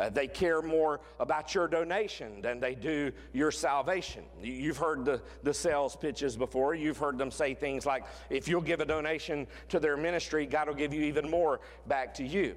Uh, 0.01 0.09
they 0.09 0.27
care 0.27 0.63
more 0.63 0.99
about 1.19 1.55
your 1.55 1.69
donation 1.69 2.41
than 2.41 2.59
they 2.59 2.75
do 2.75 3.13
your 3.35 3.51
salvation. 3.51 4.25
You've 4.43 4.79
heard 4.79 5.05
the, 5.05 5.21
the 5.43 5.53
sales 5.53 5.95
pitches 5.95 6.39
before. 6.39 6.75
You've 6.75 6.97
heard 6.97 7.19
them 7.19 7.31
say 7.31 7.53
things 7.53 7.85
like, 7.85 8.05
if 8.31 8.49
you'll 8.49 8.63
give 8.63 8.81
a 8.81 8.87
donation 8.87 9.47
to 9.69 9.79
their 9.79 9.99
ministry, 9.99 10.47
God 10.47 10.69
will 10.69 10.75
give 10.75 10.95
you 10.95 11.03
even 11.03 11.31
more 11.31 11.61
back 11.87 12.15
to 12.15 12.25
you. 12.25 12.57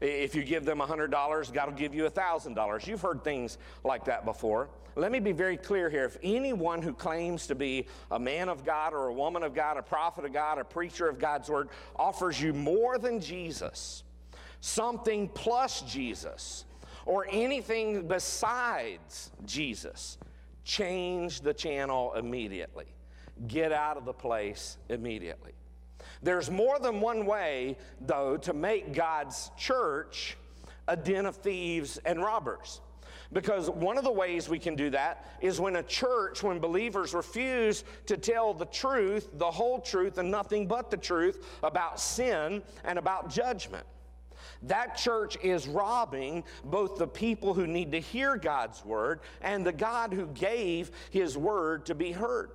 If 0.00 0.36
you 0.36 0.44
give 0.44 0.64
them 0.64 0.78
$100, 0.78 1.10
God 1.52 1.68
will 1.68 1.76
give 1.76 1.92
you 1.92 2.04
$1,000. 2.04 2.86
You've 2.86 3.02
heard 3.02 3.24
things 3.24 3.58
like 3.82 4.04
that 4.04 4.24
before. 4.24 4.68
Let 4.94 5.10
me 5.10 5.18
be 5.18 5.32
very 5.32 5.56
clear 5.56 5.90
here. 5.90 6.04
If 6.04 6.18
anyone 6.22 6.82
who 6.82 6.92
claims 6.92 7.48
to 7.48 7.56
be 7.56 7.86
a 8.12 8.18
man 8.18 8.48
of 8.48 8.64
God 8.64 8.94
or 8.94 9.08
a 9.08 9.12
woman 9.12 9.42
of 9.42 9.54
God, 9.54 9.76
a 9.76 9.82
prophet 9.82 10.24
of 10.24 10.32
God, 10.32 10.58
a 10.58 10.64
preacher 10.64 11.08
of 11.08 11.18
God's 11.18 11.50
word, 11.50 11.68
offers 11.96 12.40
you 12.40 12.52
more 12.52 12.96
than 12.96 13.20
Jesus, 13.20 14.04
something 14.60 15.28
plus 15.28 15.82
Jesus, 15.82 16.64
or 17.06 17.26
anything 17.30 18.06
besides 18.06 19.30
Jesus, 19.46 20.18
change 20.64 21.40
the 21.40 21.54
channel 21.54 22.12
immediately. 22.14 22.86
Get 23.46 23.72
out 23.72 23.96
of 23.96 24.04
the 24.04 24.12
place 24.12 24.76
immediately. 24.88 25.52
There's 26.22 26.50
more 26.50 26.78
than 26.78 27.00
one 27.00 27.24
way, 27.24 27.76
though, 28.00 28.36
to 28.38 28.52
make 28.52 28.92
God's 28.92 29.50
church 29.56 30.36
a 30.88 30.96
den 30.96 31.26
of 31.26 31.36
thieves 31.36 31.98
and 32.04 32.22
robbers. 32.22 32.80
Because 33.32 33.68
one 33.68 33.98
of 33.98 34.04
the 34.04 34.12
ways 34.12 34.48
we 34.48 34.58
can 34.58 34.76
do 34.76 34.90
that 34.90 35.26
is 35.40 35.60
when 35.60 35.76
a 35.76 35.82
church, 35.82 36.42
when 36.42 36.60
believers 36.60 37.12
refuse 37.12 37.84
to 38.06 38.16
tell 38.16 38.54
the 38.54 38.66
truth, 38.66 39.28
the 39.34 39.50
whole 39.50 39.80
truth, 39.80 40.18
and 40.18 40.30
nothing 40.30 40.66
but 40.66 40.90
the 40.90 40.96
truth 40.96 41.44
about 41.62 41.98
sin 42.00 42.62
and 42.84 42.98
about 42.98 43.28
judgment. 43.28 43.84
That 44.66 44.96
church 44.96 45.36
is 45.42 45.68
robbing 45.68 46.44
both 46.64 46.96
the 46.96 47.06
people 47.06 47.54
who 47.54 47.66
need 47.66 47.92
to 47.92 48.00
hear 48.00 48.36
God's 48.36 48.84
word 48.84 49.20
and 49.40 49.64
the 49.64 49.72
God 49.72 50.12
who 50.12 50.26
gave 50.26 50.90
his 51.10 51.36
word 51.36 51.86
to 51.86 51.94
be 51.94 52.12
heard. 52.12 52.50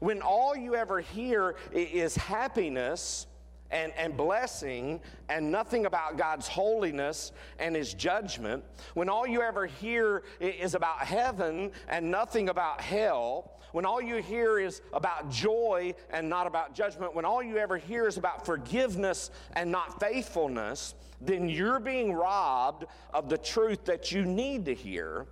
When 0.00 0.20
all 0.20 0.56
you 0.56 0.74
ever 0.74 1.00
hear 1.00 1.56
is 1.72 2.16
happiness 2.16 3.26
and, 3.70 3.92
and 3.96 4.16
blessing 4.16 5.00
and 5.28 5.50
nothing 5.50 5.86
about 5.86 6.16
God's 6.16 6.48
holiness 6.48 7.32
and 7.58 7.74
His 7.74 7.94
judgment, 7.94 8.64
when 8.94 9.08
all 9.08 9.26
you 9.26 9.42
ever 9.42 9.66
hear 9.66 10.22
is 10.40 10.74
about 10.74 10.98
heaven 10.98 11.70
and 11.88 12.10
nothing 12.10 12.48
about 12.48 12.80
hell, 12.80 13.52
when 13.72 13.84
all 13.84 14.02
you 14.02 14.16
hear 14.16 14.58
is 14.58 14.82
about 14.92 15.30
joy 15.30 15.94
and 16.10 16.28
not 16.28 16.46
about 16.46 16.74
judgment, 16.74 17.14
when 17.14 17.24
all 17.24 17.42
you 17.42 17.58
ever 17.58 17.76
hear 17.76 18.08
is 18.08 18.16
about 18.16 18.44
forgiveness 18.44 19.30
and 19.54 19.70
not 19.70 20.00
faithfulness, 20.00 20.94
then 21.20 21.48
you're 21.48 21.80
being 21.80 22.12
robbed 22.12 22.86
of 23.12 23.28
the 23.28 23.38
truth 23.38 23.84
that 23.84 24.10
you 24.10 24.24
need 24.24 24.64
to 24.64 24.74
hear, 24.74 25.26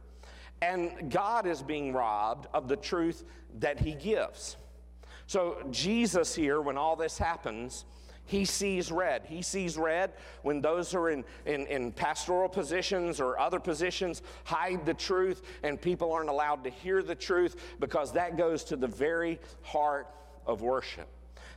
and 0.63 1.11
God 1.11 1.47
is 1.47 1.63
being 1.63 1.93
robbed 1.93 2.47
of 2.53 2.69
the 2.69 2.77
truth 2.77 3.25
that 3.59 3.81
He 3.81 3.95
gives. 3.95 4.57
So, 5.27 5.59
Jesus 5.71 6.35
here, 6.35 6.61
when 6.61 6.79
all 6.79 6.97
this 6.97 7.19
happens, 7.19 7.85
he 8.29 8.45
sees 8.45 8.93
red. 8.93 9.23
He 9.25 9.41
sees 9.41 9.79
red 9.79 10.13
when 10.43 10.61
those 10.61 10.93
who 10.93 10.99
are 10.99 11.11
in, 11.11 11.25
in, 11.47 11.67
in, 11.67 11.93
pastoral 11.93 12.47
positions 12.47 13.21
or 13.21 13.39
other 13.39 13.59
positions 13.59 14.21
hide 14.45 14.85
the 14.85 14.93
truth 14.93 15.43
and 15.63 15.81
people 15.81 16.13
aren't 16.13 16.29
allowed 16.29 16.63
to 16.65 16.71
hear 16.71 17.03
the 17.03 17.15
truth 17.15 17.57
because 17.81 18.13
that 18.13 18.37
goes 18.37 18.65
to 18.65 18.77
the 18.77 18.87
very 18.87 19.41
heart 19.63 20.09
of 20.47 20.61
worship. 20.61 21.09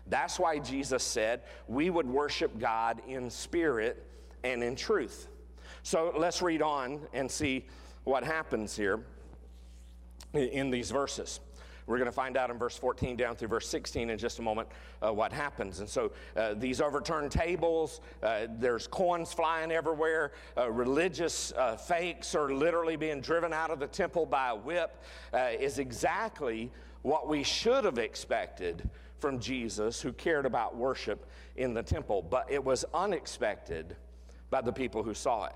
That's 0.08 0.40
why 0.40 0.60
Jesus 0.60 1.04
said 1.04 1.42
we 1.68 1.90
would 1.90 2.08
worship 2.08 2.58
God 2.58 3.02
in 3.06 3.30
spirit 3.30 4.06
and 4.46 4.64
in 4.64 4.78
truth. 4.78 5.28
So 5.84 6.14
let's 6.18 6.42
read 6.42 6.62
on 6.62 7.02
and 7.12 7.30
see 7.30 7.66
what 8.06 8.24
happens 8.24 8.78
here 8.78 9.04
in 10.34 10.72
these 10.72 10.90
verses. 10.90 11.42
We're 11.92 11.98
going 11.98 12.06
to 12.06 12.14
find 12.14 12.38
out 12.38 12.50
in 12.50 12.58
verse 12.58 12.78
14 12.78 13.18
down 13.18 13.36
through 13.36 13.50
verse 13.50 13.68
16 13.68 14.10
in 14.10 14.18
just 14.18 14.40
a 14.40 14.42
moment 14.42 14.70
uh, 15.06 15.12
what 15.12 15.34
happens. 15.34 15.82
And 15.82 15.90
so 15.90 16.14
uh, 16.38 16.54
these 16.54 16.80
overturned 16.80 17.32
tables, 17.32 18.00
uh, 18.24 18.48
there's 18.60 18.88
coins 18.88 19.34
flying 19.34 19.74
everywhere. 19.74 20.32
Uh, 20.58 20.72
religious 20.72 21.52
uh, 21.58 21.76
fakes 21.76 22.34
are 22.34 22.54
literally 22.54 22.96
being 22.96 23.20
driven 23.20 23.52
out 23.52 23.72
of 23.72 23.80
the 23.80 23.88
temple 23.88 24.26
by 24.26 24.52
a 24.52 24.56
whip, 24.56 25.04
uh, 25.34 25.50
is 25.60 25.80
exactly 25.80 26.72
what 27.02 27.28
we 27.28 27.44
should 27.44 27.84
have 27.84 27.98
expected 27.98 28.90
from 29.20 29.38
Jesus, 29.38 30.02
who 30.02 30.14
cared 30.14 30.46
about 30.46 30.78
worship 30.78 31.26
in 31.58 31.74
the 31.74 31.84
temple. 31.84 32.22
But 32.22 32.50
it 32.50 32.64
was 32.64 32.86
unexpected 32.94 33.98
by 34.50 34.62
the 34.62 34.72
people 34.72 35.04
who 35.04 35.14
saw 35.14 35.48
it. 35.48 35.56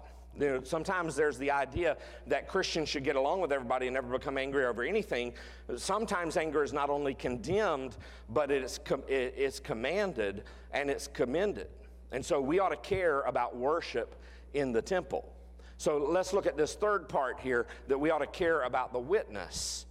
Sometimes 0.64 1.16
there's 1.16 1.38
the 1.38 1.52
idea 1.52 1.98
that 2.28 2.48
Christians 2.48 2.90
should 2.90 3.04
get 3.04 3.16
along 3.16 3.42
with 3.42 3.52
everybody 3.52 3.88
and 3.88 3.94
never 3.94 4.18
become 4.18 4.38
angry 4.38 4.66
over 4.66 4.84
anything. 4.84 5.34
Sometimes 5.76 6.38
anger 6.38 6.64
is 6.64 6.74
not 6.74 6.90
only 6.90 7.14
condemned, 7.14 7.98
but 8.30 8.52
it's, 8.52 8.78
com- 8.78 9.04
it's 9.08 9.60
commanded 9.60 10.44
and 10.72 10.90
it's 10.90 11.08
commended. 11.08 11.68
And 12.12 12.26
so 12.26 12.40
we 12.40 12.60
ought 12.60 12.70
to 12.70 12.78
care 12.78 13.22
about 13.22 13.56
worship 13.56 14.16
in 14.54 14.72
the 14.72 14.82
temple. 14.82 15.32
So 15.78 15.98
let's 15.98 16.34
look 16.34 16.46
at 16.46 16.56
this 16.56 16.76
third 16.76 17.10
part 17.10 17.40
here 17.40 17.68
that 17.88 18.00
we 18.00 18.10
ought 18.10 18.20
to 18.20 18.28
care 18.28 18.62
about 18.62 18.94
the 18.94 19.00
witness 19.00 19.86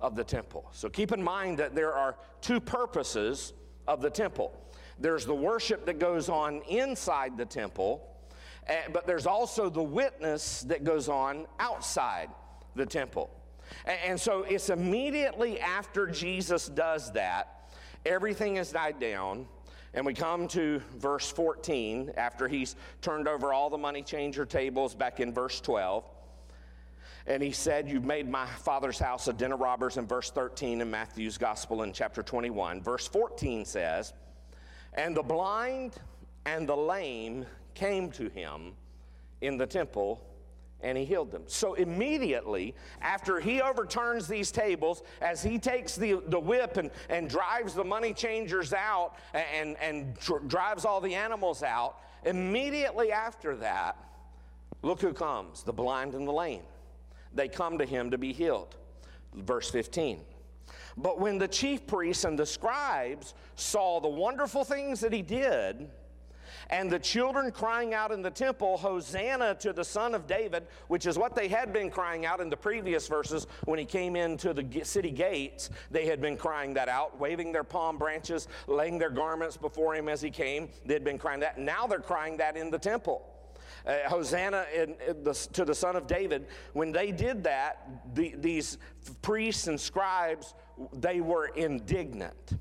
of 0.00 0.14
the 0.14 0.24
temple. 0.24 0.68
So 0.72 0.88
keep 0.88 1.12
in 1.12 1.22
mind 1.22 1.58
that 1.58 1.74
there 1.74 1.92
are 1.92 2.16
two 2.40 2.60
purposes 2.60 3.52
of 3.88 4.00
the 4.00 4.10
temple 4.10 4.52
there's 4.98 5.26
the 5.26 5.34
worship 5.34 5.84
that 5.86 5.98
goes 5.98 6.28
on 6.28 6.62
inside 6.68 7.36
the 7.36 7.44
temple 7.44 8.15
Eh, 8.66 8.82
but 8.92 9.06
there's 9.06 9.26
also 9.26 9.70
the 9.70 9.82
witness 9.82 10.62
that 10.62 10.84
goes 10.84 11.08
on 11.08 11.46
outside 11.58 12.28
the 12.74 12.86
temple. 12.86 13.30
And 13.86 14.20
so 14.20 14.42
it's 14.42 14.70
immediately 14.70 15.60
after 15.60 16.06
Jesus 16.06 16.68
does 16.68 17.12
that, 17.12 17.70
everything 18.04 18.56
has 18.56 18.72
died 18.72 19.00
down. 19.00 19.46
And 19.94 20.04
we 20.04 20.14
come 20.14 20.46
to 20.48 20.80
verse 20.96 21.30
14 21.30 22.12
after 22.16 22.48
he's 22.48 22.76
turned 23.00 23.28
over 23.28 23.52
all 23.52 23.70
the 23.70 23.78
money 23.78 24.02
changer 24.02 24.44
tables 24.44 24.94
back 24.94 25.20
in 25.20 25.32
verse 25.32 25.60
12. 25.60 26.04
And 27.26 27.42
he 27.42 27.50
said, 27.50 27.88
You've 27.88 28.04
made 28.04 28.28
my 28.28 28.46
father's 28.46 28.98
house 28.98 29.26
a 29.26 29.32
den 29.32 29.52
of 29.52 29.60
robbers 29.60 29.96
in 29.96 30.06
verse 30.06 30.30
13 30.30 30.80
in 30.80 30.90
Matthew's 30.90 31.38
gospel 31.38 31.82
in 31.82 31.92
chapter 31.92 32.22
21. 32.22 32.82
Verse 32.82 33.08
14 33.08 33.64
says, 33.64 34.12
And 34.92 35.16
the 35.16 35.22
blind 35.22 35.94
and 36.44 36.68
the 36.68 36.76
lame 36.76 37.46
came 37.76 38.10
to 38.12 38.28
him 38.30 38.72
in 39.40 39.56
the 39.56 39.66
temple 39.66 40.20
and 40.80 40.96
he 40.98 41.04
healed 41.04 41.30
them. 41.30 41.42
So 41.46 41.74
immediately 41.74 42.74
after 43.00 43.40
he 43.40 43.62
overturns 43.62 44.26
these 44.28 44.50
tables, 44.50 45.02
as 45.20 45.42
he 45.42 45.58
takes 45.58 45.96
the, 45.96 46.20
the 46.26 46.38
whip 46.38 46.76
and, 46.76 46.90
and 47.08 47.30
drives 47.30 47.74
the 47.74 47.84
money 47.84 48.12
changers 48.12 48.72
out 48.72 49.14
and, 49.32 49.76
and 49.80 50.14
dr- 50.18 50.48
drives 50.48 50.84
all 50.84 51.00
the 51.00 51.14
animals 51.14 51.62
out, 51.62 51.96
immediately 52.24 53.12
after 53.12 53.56
that, 53.56 53.96
look 54.82 55.00
who 55.00 55.12
comes 55.12 55.62
the 55.62 55.72
blind 55.72 56.14
and 56.14 56.26
the 56.26 56.32
lame. 56.32 56.62
They 57.34 57.48
come 57.48 57.78
to 57.78 57.86
him 57.86 58.10
to 58.10 58.18
be 58.18 58.32
healed. 58.32 58.76
Verse 59.34 59.70
15. 59.70 60.20
But 60.96 61.20
when 61.20 61.38
the 61.38 61.48
chief 61.48 61.86
priests 61.86 62.24
and 62.24 62.38
the 62.38 62.46
scribes 62.46 63.34
saw 63.54 64.00
the 64.00 64.08
wonderful 64.08 64.64
things 64.64 65.00
that 65.00 65.12
he 65.12 65.22
did, 65.22 65.90
and 66.68 66.90
the 66.90 66.98
children 66.98 67.50
crying 67.50 67.94
out 67.94 68.10
in 68.10 68.22
the 68.22 68.30
temple, 68.30 68.76
Hosanna 68.76 69.54
to 69.56 69.72
the 69.72 69.84
Son 69.84 70.14
of 70.14 70.26
David, 70.26 70.66
which 70.88 71.06
is 71.06 71.18
what 71.18 71.34
they 71.34 71.48
had 71.48 71.72
been 71.72 71.90
crying 71.90 72.26
out 72.26 72.40
in 72.40 72.50
the 72.50 72.56
previous 72.56 73.06
verses 73.06 73.46
when 73.64 73.78
he 73.78 73.84
came 73.84 74.16
into 74.16 74.52
the 74.52 74.84
city 74.84 75.10
gates. 75.10 75.70
They 75.90 76.06
had 76.06 76.20
been 76.20 76.36
crying 76.36 76.74
that 76.74 76.88
out, 76.88 77.18
waving 77.18 77.52
their 77.52 77.64
palm 77.64 77.98
branches, 77.98 78.48
laying 78.66 78.98
their 78.98 79.10
garments 79.10 79.56
before 79.56 79.94
him 79.94 80.08
as 80.08 80.20
he 80.20 80.30
came. 80.30 80.68
They 80.84 80.94
had 80.94 81.04
been 81.04 81.18
crying 81.18 81.40
that. 81.40 81.58
Now 81.58 81.86
they're 81.86 82.00
crying 82.00 82.36
that 82.38 82.56
in 82.56 82.70
the 82.70 82.78
temple. 82.78 83.32
Uh, 83.86 83.98
Hosanna 84.08 84.66
in, 84.74 84.96
in 85.06 85.22
the, 85.22 85.32
to 85.52 85.64
the 85.64 85.74
Son 85.74 85.94
of 85.94 86.08
David. 86.08 86.46
When 86.72 86.90
they 86.90 87.12
did 87.12 87.44
that, 87.44 87.88
the, 88.14 88.34
these 88.36 88.78
priests 89.22 89.68
and 89.68 89.80
scribes, 89.80 90.54
they 90.92 91.20
were 91.20 91.46
indignant. 91.48 92.56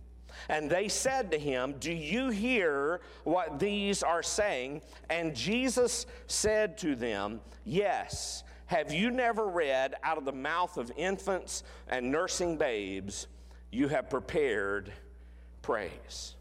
And 0.49 0.69
they 0.69 0.87
said 0.87 1.31
to 1.31 1.37
him, 1.37 1.75
Do 1.79 1.91
you 1.91 2.29
hear 2.29 3.01
what 3.23 3.59
these 3.59 4.03
are 4.03 4.23
saying? 4.23 4.81
And 5.09 5.35
Jesus 5.35 6.05
said 6.27 6.77
to 6.79 6.95
them, 6.95 7.41
Yes. 7.63 8.43
Have 8.67 8.91
you 8.91 9.11
never 9.11 9.47
read, 9.47 9.93
out 10.03 10.17
of 10.17 10.25
the 10.25 10.31
mouth 10.31 10.77
of 10.77 10.91
infants 10.97 11.61
and 11.87 12.11
nursing 12.11 12.57
babes, 12.57 13.27
you 13.71 13.87
have 13.89 14.09
prepared 14.09 14.91
praise? 15.61 16.35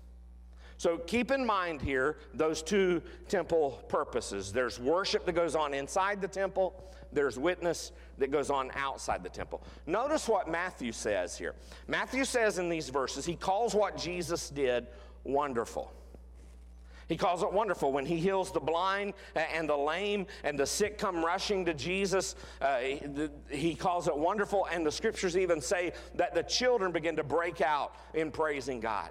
So 0.78 0.98
keep 0.98 1.30
in 1.30 1.44
mind 1.44 1.82
here 1.82 2.16
those 2.32 2.62
two 2.62 3.02
temple 3.28 3.82
purposes. 3.88 4.52
There's 4.52 4.80
worship 4.80 5.26
that 5.26 5.32
goes 5.32 5.54
on 5.54 5.74
inside 5.74 6.20
the 6.20 6.28
temple, 6.28 6.74
there's 7.12 7.38
witness 7.38 7.92
that 8.18 8.30
goes 8.30 8.50
on 8.50 8.70
outside 8.74 9.22
the 9.22 9.28
temple. 9.28 9.62
Notice 9.86 10.28
what 10.28 10.48
Matthew 10.48 10.92
says 10.92 11.36
here. 11.36 11.54
Matthew 11.88 12.24
says 12.24 12.58
in 12.58 12.68
these 12.68 12.88
verses, 12.88 13.26
he 13.26 13.36
calls 13.36 13.74
what 13.74 13.96
Jesus 13.96 14.50
did 14.50 14.86
wonderful. 15.24 15.92
He 17.08 17.16
calls 17.16 17.42
it 17.42 17.52
wonderful 17.52 17.92
when 17.92 18.06
he 18.06 18.16
heals 18.16 18.50
the 18.50 18.60
blind 18.60 19.14
and 19.34 19.68
the 19.68 19.76
lame 19.76 20.26
and 20.42 20.58
the 20.58 20.66
sick 20.66 20.96
come 20.96 21.24
rushing 21.24 21.64
to 21.66 21.74
Jesus. 21.74 22.34
Uh, 22.60 22.78
he 23.50 23.74
calls 23.74 24.08
it 24.08 24.16
wonderful, 24.16 24.66
and 24.72 24.86
the 24.86 24.92
scriptures 24.92 25.36
even 25.36 25.60
say 25.60 25.92
that 26.14 26.34
the 26.34 26.42
children 26.42 26.92
begin 26.92 27.16
to 27.16 27.24
break 27.24 27.60
out 27.60 27.94
in 28.14 28.30
praising 28.30 28.80
God. 28.80 29.10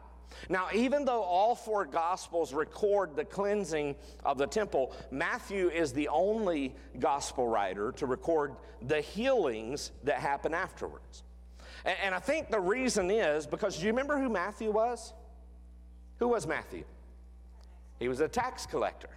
Now, 0.49 0.67
even 0.73 1.05
though 1.05 1.21
all 1.21 1.55
four 1.55 1.85
Gospels 1.85 2.53
record 2.53 3.15
the 3.15 3.25
cleansing 3.25 3.95
of 4.25 4.37
the 4.37 4.47
temple, 4.47 4.93
Matthew 5.11 5.69
is 5.69 5.93
the 5.93 6.07
only 6.09 6.75
Gospel 6.99 7.47
writer 7.47 7.91
to 7.93 8.05
record 8.05 8.55
the 8.81 9.01
healings 9.01 9.91
that 10.03 10.17
happen 10.17 10.53
afterwards. 10.53 11.23
And, 11.85 11.97
and 12.03 12.15
I 12.15 12.19
think 12.19 12.49
the 12.49 12.59
reason 12.59 13.09
is 13.09 13.47
because 13.47 13.77
do 13.77 13.85
you 13.85 13.91
remember 13.91 14.17
who 14.17 14.29
Matthew 14.29 14.71
was? 14.71 15.13
Who 16.19 16.29
was 16.29 16.47
Matthew? 16.47 16.83
He 17.99 18.07
was 18.07 18.19
a 18.19 18.27
tax 18.27 18.65
collector. 18.65 19.09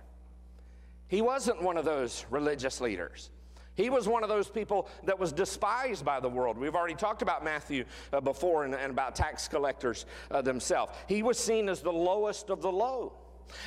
He 1.09 1.23
wasn't 1.23 1.63
one 1.63 1.77
of 1.77 1.85
those 1.85 2.25
religious 2.31 2.81
leaders. 2.81 3.31
He 3.77 3.91
was 3.91 4.09
one 4.09 4.23
of 4.23 4.29
those 4.29 4.49
people 4.49 4.89
that 5.05 5.19
was 5.19 5.33
despised 5.33 6.05
by 6.05 6.19
the 6.21 6.29
world. 6.29 6.59
We've 6.59 6.75
already 6.75 6.95
talked 6.95 7.23
about 7.23 7.45
Matthew 7.45 7.85
uh, 8.13 8.21
before 8.21 8.65
and, 8.65 8.75
and, 8.75 8.91
about 8.91 9.15
tax 9.15 9.47
collectors 9.49 10.07
uh, 10.31 10.43
themselves. 10.43 10.93
He 11.07 11.23
was 11.23 11.39
seen 11.39 11.69
as 11.69 11.81
the 11.81 11.93
lowest 11.93 12.51
of 12.51 12.63
the 12.63 12.73
low. 12.73 13.13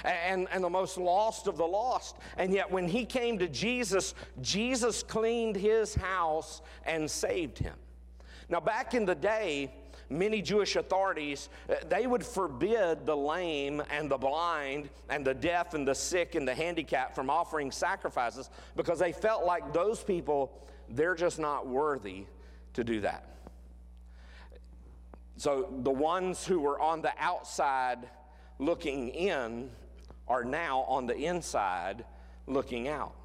And, 0.03 0.49
and 0.51 0.61
the 0.61 0.69
most 0.69 0.97
lost 0.97 1.47
of 1.47 1.55
the 1.55 1.65
lost. 1.65 2.17
And 2.37 2.51
yet, 2.51 2.69
when 2.69 2.85
he 2.85 3.05
came 3.05 3.39
to 3.39 3.47
Jesus, 3.47 4.13
Jesus 4.41 5.03
cleaned 5.03 5.55
his 5.55 5.95
house 5.95 6.61
and 6.85 7.09
saved 7.09 7.57
him. 7.57 7.75
Now, 8.49 8.59
back 8.59 8.93
in 8.93 9.05
the 9.05 9.15
day, 9.15 9.71
many 10.09 10.41
Jewish 10.41 10.75
authorities, 10.75 11.49
uh, 11.69 11.75
they 11.87 12.07
would 12.07 12.25
forbid 12.25 13.05
the 13.05 13.15
lame 13.15 13.81
and 13.89 14.09
the 14.09 14.17
blind 14.17 14.89
and 15.09 15.25
the 15.25 15.33
deaf 15.33 15.73
and 15.73 15.87
the 15.87 15.95
sick 15.95 16.35
and 16.35 16.47
the 16.47 16.55
handicapped 16.55 17.15
from 17.15 17.29
offering 17.29 17.71
sacrifices 17.71 18.49
because 18.75 18.99
they 18.99 19.11
felt 19.11 19.45
like 19.45 19.73
those 19.73 20.03
people, 20.03 20.51
they're 20.89 21.15
just 21.15 21.39
not 21.39 21.67
worthy 21.67 22.25
to 22.73 22.83
do 22.83 23.01
that. 23.01 23.25
So 25.37 25.73
the 25.83 25.91
ones 25.91 26.45
who 26.45 26.59
were 26.59 26.79
on 26.79 27.01
the 27.01 27.13
outside 27.17 28.09
looking 28.57 29.09
in 29.09 29.71
are 30.27 30.43
now 30.43 30.81
on 30.81 31.05
the 31.07 31.15
inside 31.15 32.03
looking 32.45 32.87
out. 32.87 33.15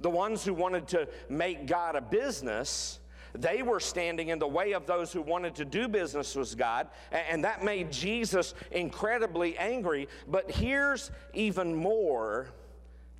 The 0.00 0.10
ones 0.10 0.44
who 0.44 0.54
wanted 0.54 0.86
to 0.88 1.08
make 1.28 1.66
God 1.66 1.96
a 1.96 2.00
business 2.00 3.00
they 3.34 3.62
were 3.62 3.80
standing 3.80 4.28
in 4.28 4.38
the 4.38 4.48
way 4.48 4.72
of 4.72 4.86
those 4.86 5.12
who 5.12 5.22
wanted 5.22 5.54
to 5.56 5.64
do 5.64 5.88
business 5.88 6.34
with 6.34 6.56
God, 6.56 6.88
and 7.12 7.44
that 7.44 7.64
made 7.64 7.92
Jesus 7.92 8.54
incredibly 8.70 9.56
angry. 9.58 10.08
But 10.26 10.50
here's 10.50 11.10
even 11.34 11.74
more 11.74 12.48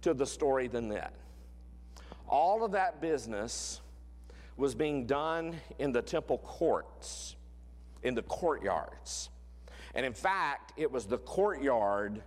to 0.03 0.15
the 0.15 0.27
story 0.27 0.69
than 0.69 0.89
that. 0.91 1.13
All 2.29 2.65
of 2.65 2.73
that 2.73 3.01
business 3.01 3.81
was 4.57 4.75
being 4.75 5.07
done 5.07 5.57
in 5.79 5.93
the 5.93 6.03
temple 6.03 6.39
courts, 6.39 7.37
in 8.03 8.15
the 8.15 8.23
courtyards. 8.23 9.31
And 9.95 10.05
in 10.05 10.13
fact, 10.13 10.73
it 10.77 10.91
was 10.91 11.07
the 11.07 11.19
courtyard 11.19 12.23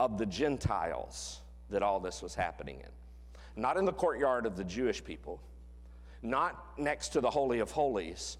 of 0.00 0.18
the 0.18 0.26
Gentiles 0.26 1.40
that 1.70 1.82
all 1.82 2.00
this 2.00 2.22
was 2.22 2.34
happening 2.34 2.80
in. 2.80 3.62
Not 3.62 3.76
in 3.76 3.84
the 3.84 3.92
courtyard 3.92 4.46
of 4.46 4.56
the 4.56 4.64
Jewish 4.64 5.04
people, 5.04 5.40
not 6.24 6.78
next 6.78 7.10
to 7.10 7.20
the 7.20 7.30
Holy 7.30 7.60
of 7.60 7.70
Holies. 7.70 8.38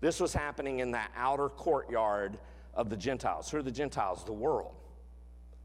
This 0.00 0.20
was 0.20 0.32
happening 0.32 0.78
in 0.78 0.92
that 0.92 1.10
outer 1.16 1.48
courtyard 1.48 2.38
of 2.74 2.88
the 2.88 2.96
Gentiles. 2.96 3.50
Who 3.50 3.58
are 3.58 3.62
the 3.62 3.70
Gentiles? 3.70 4.24
The 4.24 4.32
world. 4.32 4.74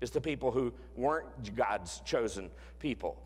It's 0.01 0.11
the 0.11 0.21
people 0.21 0.51
who 0.51 0.73
weren't 0.95 1.55
God's 1.55 2.01
chosen 2.05 2.49
people. 2.79 3.17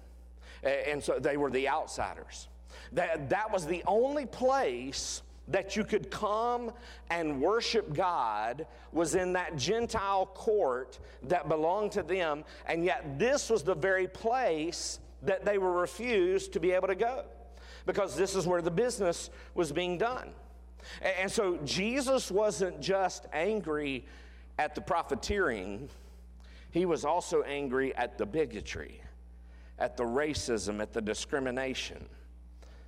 And 0.64 1.02
so 1.02 1.20
they 1.20 1.38
were 1.38 1.50
the 1.50 1.70
outsiders. 1.70 2.50
That, 2.92 3.30
that 3.30 3.52
was 3.52 3.66
the 3.66 3.84
only 3.88 4.26
place 4.26 5.22
that 5.48 5.76
you 5.76 5.84
could 5.84 6.10
come 6.10 6.72
and 7.12 7.40
worship 7.40 7.94
God 7.94 8.66
was 8.92 9.16
in 9.16 9.34
that 9.34 9.56
Gentile 9.56 10.26
court 10.26 11.00
that 11.24 11.48
belonged 11.48 11.92
to 11.94 12.04
them. 12.04 12.44
And 12.66 12.84
yet, 12.84 13.20
this 13.20 13.50
was 13.50 13.64
the 13.64 13.76
very 13.76 14.08
place 14.08 15.00
that 15.22 15.46
they 15.46 15.60
were 15.60 15.72
refused 15.72 16.52
to 16.54 16.60
be 16.60 16.72
able 16.72 16.88
to 16.88 16.96
go 16.96 17.24
because 17.86 18.16
this 18.16 18.36
is 18.36 18.48
where 18.48 18.62
the 18.62 18.72
business 18.72 19.30
was 19.54 19.72
being 19.72 19.98
done. 19.98 20.30
And 21.20 21.32
so 21.32 21.58
Jesus 21.66 22.32
wasn't 22.32 22.82
just 22.82 23.26
angry 23.34 24.06
at 24.58 24.76
the 24.76 24.82
profiteering, 24.82 25.90
he 26.72 26.86
was 26.86 27.06
also 27.06 27.42
angry 27.44 27.96
at 27.96 28.18
the 28.18 28.26
bigotry, 28.26 29.02
at 29.80 29.98
the 29.98 30.04
racism, 30.04 30.82
at 30.82 30.94
the 30.94 31.02
discrimination. 31.02 32.06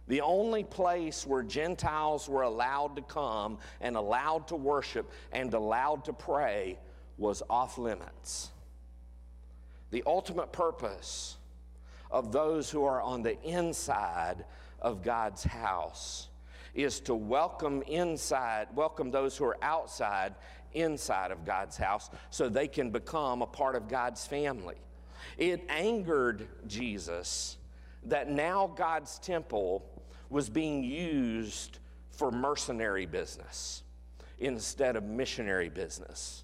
The 0.07 0.21
only 0.21 0.63
place 0.63 1.27
where 1.27 1.43
Gentiles 1.43 2.29
were 2.29 2.43
allowed 2.43 2.95
to 2.95 3.01
come 3.01 3.57
and 3.81 3.97
allowed 3.97 4.47
to 4.49 4.55
worship 4.55 5.11
and 5.33 5.53
allowed 5.53 6.05
to 6.05 6.13
pray 6.13 6.79
was 7.17 7.43
off 7.49 7.77
limits. 7.77 8.51
The 9.91 10.03
ultimate 10.05 10.53
purpose 10.53 11.37
of 12.09 12.31
those 12.31 12.69
who 12.69 12.85
are 12.85 13.01
on 13.01 13.21
the 13.21 13.41
inside 13.43 14.45
of 14.79 15.03
God's 15.03 15.43
house 15.43 16.29
is 16.73 16.99
to 17.01 17.15
welcome 17.15 17.81
inside, 17.83 18.67
welcome 18.75 19.09
those 19.09 19.35
who 19.35 19.45
are 19.45 19.57
outside 19.61 20.35
inside 20.73 21.31
of 21.31 21.43
God's 21.43 21.77
house 21.77 22.09
so 22.29 22.49
they 22.49 22.67
can 22.67 22.91
become 22.91 23.41
a 23.41 23.47
part 23.47 23.75
of 23.75 23.87
God's 23.87 24.27
family. 24.27 24.75
It 25.37 25.63
angered 25.69 26.47
Jesus 26.67 27.57
that 28.03 28.29
now 28.29 28.71
God's 28.75 29.19
temple 29.19 29.83
was 30.29 30.49
being 30.49 30.83
used 30.83 31.79
for 32.11 32.31
mercenary 32.31 33.05
business 33.05 33.83
instead 34.39 34.95
of 34.95 35.03
missionary 35.03 35.69
business. 35.69 36.43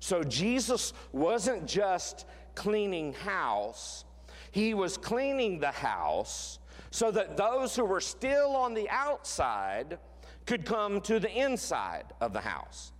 So 0.00 0.22
Jesus 0.22 0.92
wasn't 1.12 1.66
just 1.66 2.26
cleaning 2.54 3.14
house, 3.14 4.04
he 4.50 4.74
was 4.74 4.96
cleaning 4.96 5.58
the 5.58 5.70
house 5.70 6.57
so 6.90 7.10
that 7.10 7.36
those 7.36 7.76
who 7.76 7.84
were 7.84 8.00
still 8.00 8.56
on 8.56 8.74
the 8.74 8.88
outside 8.90 9.98
could 10.46 10.64
come 10.64 11.00
to 11.02 11.20
the 11.20 11.30
inside 11.30 12.04
of 12.20 12.32
the 12.32 12.40
house. 12.40 12.92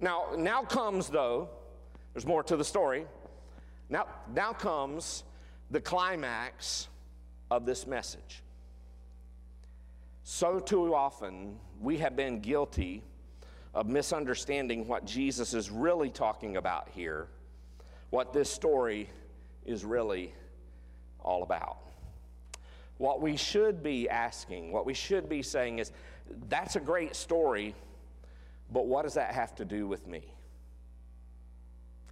Now, 0.00 0.28
now 0.36 0.62
comes 0.62 1.08
though, 1.08 1.50
there's 2.14 2.26
more 2.26 2.42
to 2.44 2.56
the 2.56 2.64
story. 2.64 3.04
Now, 3.88 4.06
now 4.34 4.52
comes 4.52 5.24
the 5.70 5.80
climax 5.80 6.88
of 7.50 7.66
this 7.66 7.86
message. 7.86 8.42
So 10.22 10.58
too 10.58 10.94
often 10.94 11.58
we 11.80 11.98
have 11.98 12.16
been 12.16 12.40
guilty 12.40 13.02
of 13.74 13.86
misunderstanding 13.86 14.86
what 14.88 15.04
Jesus 15.04 15.54
is 15.54 15.70
really 15.70 16.10
talking 16.10 16.56
about 16.56 16.88
here, 16.88 17.28
what 18.10 18.32
this 18.32 18.50
story 18.50 19.10
is 19.64 19.84
really 19.84 20.32
all 21.20 21.42
about. 21.42 21.78
What 23.00 23.22
we 23.22 23.34
should 23.34 23.82
be 23.82 24.10
asking, 24.10 24.72
what 24.72 24.84
we 24.84 24.92
should 24.92 25.26
be 25.26 25.40
saying 25.40 25.78
is, 25.78 25.90
that's 26.50 26.76
a 26.76 26.80
great 26.80 27.16
story, 27.16 27.74
but 28.70 28.84
what 28.84 29.04
does 29.04 29.14
that 29.14 29.32
have 29.32 29.54
to 29.54 29.64
do 29.64 29.88
with 29.88 30.06
me? 30.06 30.22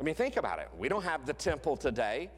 I 0.01 0.03
mean, 0.03 0.15
think 0.15 0.39
about 0.39 0.61
it. 0.61 0.69
We 0.79 0.89
don't 0.89 1.05
have 1.05 1.27
the 1.27 1.35
temple 1.35 1.77
today. 1.77 2.31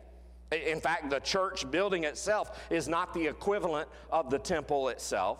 In 0.50 0.80
fact, 0.80 1.10
the 1.10 1.20
church 1.20 1.70
building 1.70 2.02
itself 2.02 2.60
is 2.70 2.88
not 2.88 3.14
the 3.14 3.24
equivalent 3.24 3.88
of 4.10 4.30
the 4.30 4.38
temple 4.40 4.88
itself. 4.88 5.38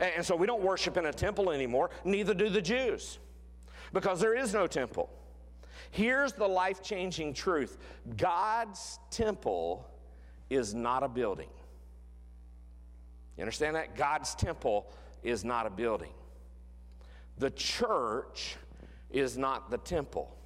And 0.00 0.26
so 0.26 0.34
we 0.34 0.48
don't 0.48 0.60
worship 0.60 0.96
in 0.96 1.06
a 1.06 1.12
temple 1.12 1.52
anymore, 1.52 1.90
neither 2.04 2.34
do 2.34 2.48
the 2.48 2.60
Jews, 2.60 3.20
because 3.92 4.18
there 4.18 4.34
is 4.34 4.52
no 4.52 4.66
temple. 4.66 5.08
Here's 5.92 6.32
the 6.32 6.48
life 6.48 6.82
changing 6.82 7.34
truth 7.34 7.78
God's 8.16 8.98
temple 9.08 9.88
is 10.50 10.74
not 10.74 11.04
a 11.04 11.08
building. 11.08 11.50
You 13.38 13.42
understand 13.42 13.76
that? 13.76 13.96
God's 13.96 14.34
temple 14.34 14.90
is 15.22 15.44
not 15.44 15.64
a 15.64 15.70
building. 15.70 16.10
The 17.38 17.50
church 17.50 18.56
is 19.10 19.38
not 19.38 19.70
the 19.70 19.78
temple, 19.78 20.36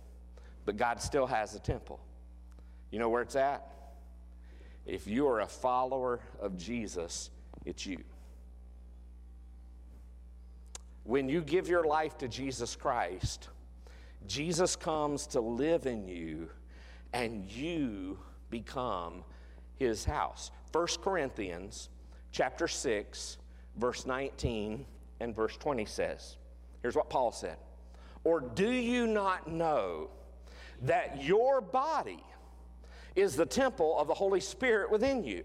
but 0.66 0.76
God 0.76 1.00
still 1.00 1.26
has 1.26 1.55
a 1.55 1.59
temple. 1.59 1.98
You 2.90 2.98
know 2.98 3.09
where 3.09 3.22
it's 3.22 3.35
at? 3.35 3.66
If 4.85 5.07
you 5.07 5.26
are 5.26 5.40
a 5.40 5.46
follower 5.46 6.20
of 6.38 6.59
Jesus, 6.59 7.31
it's 7.64 7.87
you. 7.87 7.98
When 11.05 11.31
you 11.31 11.40
give 11.40 11.68
your 11.68 11.85
life 11.85 12.18
to 12.18 12.28
Jesus 12.28 12.76
Christ, 12.76 13.48
Jesus 14.26 14.76
comes 14.76 15.26
to 15.28 15.40
live 15.40 15.87
in 15.87 16.07
you 16.07 16.50
and 17.14 17.50
you 17.50 18.18
become 18.50 19.24
his 19.76 20.05
house. 20.05 20.50
1 20.72 20.87
Corinthians 21.02 21.88
chapter 22.33 22.66
6, 22.66 23.38
verse 23.77 24.07
19 24.07 24.85
and 25.21 25.37
verse 25.37 25.57
20 25.57 25.85
says. 25.85 26.37
Here's 26.81 26.97
what 26.97 27.09
Paul 27.09 27.31
said 27.31 27.57
Or 28.25 28.40
do 28.40 28.71
you 28.71 29.07
not 29.07 29.49
know 29.49 30.11
that 30.83 31.23
your 31.23 31.61
body 31.61 32.23
is 33.14 33.37
the 33.37 33.47
temple 33.47 33.99
of 33.99 34.09
the 34.09 34.14
Holy 34.14 34.40
Spirit 34.40 34.90
within 34.90 35.25
you, 35.25 35.45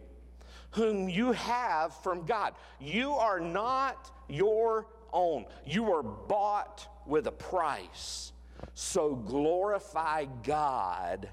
whom 0.72 1.10
you 1.10 1.32
have 1.34 1.94
from 2.02 2.26
God. 2.26 2.54
You 2.80 3.14
are 3.14 3.40
not 3.40 4.12
your 4.30 4.88
own, 5.14 5.46
you 5.66 5.84
were 5.84 6.04
bought 6.04 6.88
with 7.06 7.28
a 7.28 7.32
price. 7.32 8.32
So 8.74 9.16
glorify 9.16 10.26
God 10.44 11.30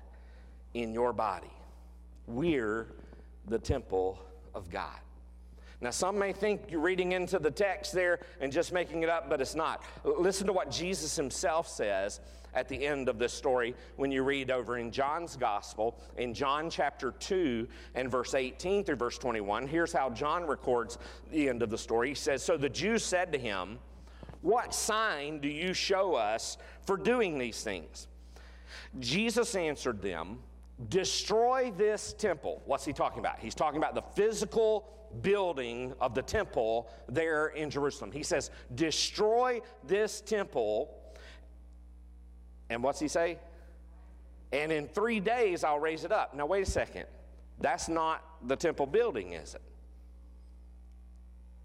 in 0.75 0.93
your 0.93 1.13
body. 1.13 1.51
We're 2.27 2.89
the 3.47 3.59
temple 3.59 4.19
of 4.55 4.71
God. 4.71 4.99
Now, 5.85 5.91
some 5.91 6.19
may 6.19 6.33
think 6.33 6.71
you're 6.71 6.81
reading 6.81 7.13
into 7.13 7.39
the 7.39 7.51
text 7.51 7.93
there 7.93 8.21
and 8.41 8.51
just 8.51 8.73
making 8.73 9.03
it 9.03 9.11
up, 9.11 9.29
but 9.29 9.43
it's 9.43 9.55
not. 9.55 9.85
Listen 10.03 10.47
to 10.47 10.53
what 10.55 10.71
Jesus 10.71 11.15
himself 11.15 11.69
says 11.69 12.21
at 12.55 12.71
the 12.71 12.87
end 12.87 13.11
of 13.11 13.19
this 13.19 13.35
story 13.35 13.75
when 13.97 14.11
you 14.11 14.23
read 14.23 14.51
over 14.51 14.79
in 14.79 14.91
John's 14.91 15.37
Gospel, 15.37 16.01
in 16.17 16.33
John 16.33 16.71
chapter 16.71 17.11
2 17.11 17.69
and 17.97 18.11
verse 18.11 18.33
18 18.33 18.85
through 18.85 18.97
verse 18.97 19.19
21. 19.19 19.69
Here's 19.69 19.93
how 19.93 20.09
John 20.09 20.47
records 20.47 20.97
the 21.31 21.51
end 21.51 21.63
of 21.63 21.69
the 21.69 21.77
story. 21.77 22.09
He 22.09 22.15
says, 22.15 22.43
So 22.43 22.57
the 22.57 22.71
Jews 22.71 23.05
said 23.05 23.31
to 23.33 23.39
him, 23.39 23.79
What 24.41 24.73
sign 24.73 25.39
do 25.39 25.49
you 25.49 25.75
show 25.75 26.15
us 26.15 26.57
for 26.87 26.97
doing 26.97 27.37
these 27.37 27.63
things? 27.63 28.09
Jesus 29.01 29.55
answered 29.55 30.01
them, 30.01 30.39
Destroy 30.89 31.73
this 31.77 32.15
temple. 32.15 32.63
What's 32.65 32.87
he 32.87 32.95
talking 32.95 33.19
about? 33.19 33.39
He's 33.39 33.55
talking 33.55 33.77
about 33.77 33.95
the 33.95 34.01
physical 34.01 34.89
building 35.23 35.95
of 36.01 36.15
the 36.15 36.23
temple 36.23 36.89
there 37.09 37.49
in 37.49 37.71
Jerusalem. 37.71 38.13
He 38.13 38.23
says, 38.23 38.51
Destroy 38.75 39.61
this 39.87 40.21
temple. 40.21 40.95
And 42.71 42.83
what's 42.83 43.01
he 43.01 43.09
say? 43.09 43.39
And 44.53 44.71
in 44.71 44.87
three 44.89 45.21
days 45.21 45.65
I'll 45.65 45.81
raise 45.81 46.05
it 46.05 46.13
up. 46.13 46.35
Now, 46.35 46.47
wait 46.47 46.67
a 46.67 46.71
second. 46.71 47.07
That's 47.61 47.89
not 47.89 48.25
the 48.47 48.57
temple 48.57 48.87
building, 48.87 49.33
is 49.33 49.55
it? 49.55 49.63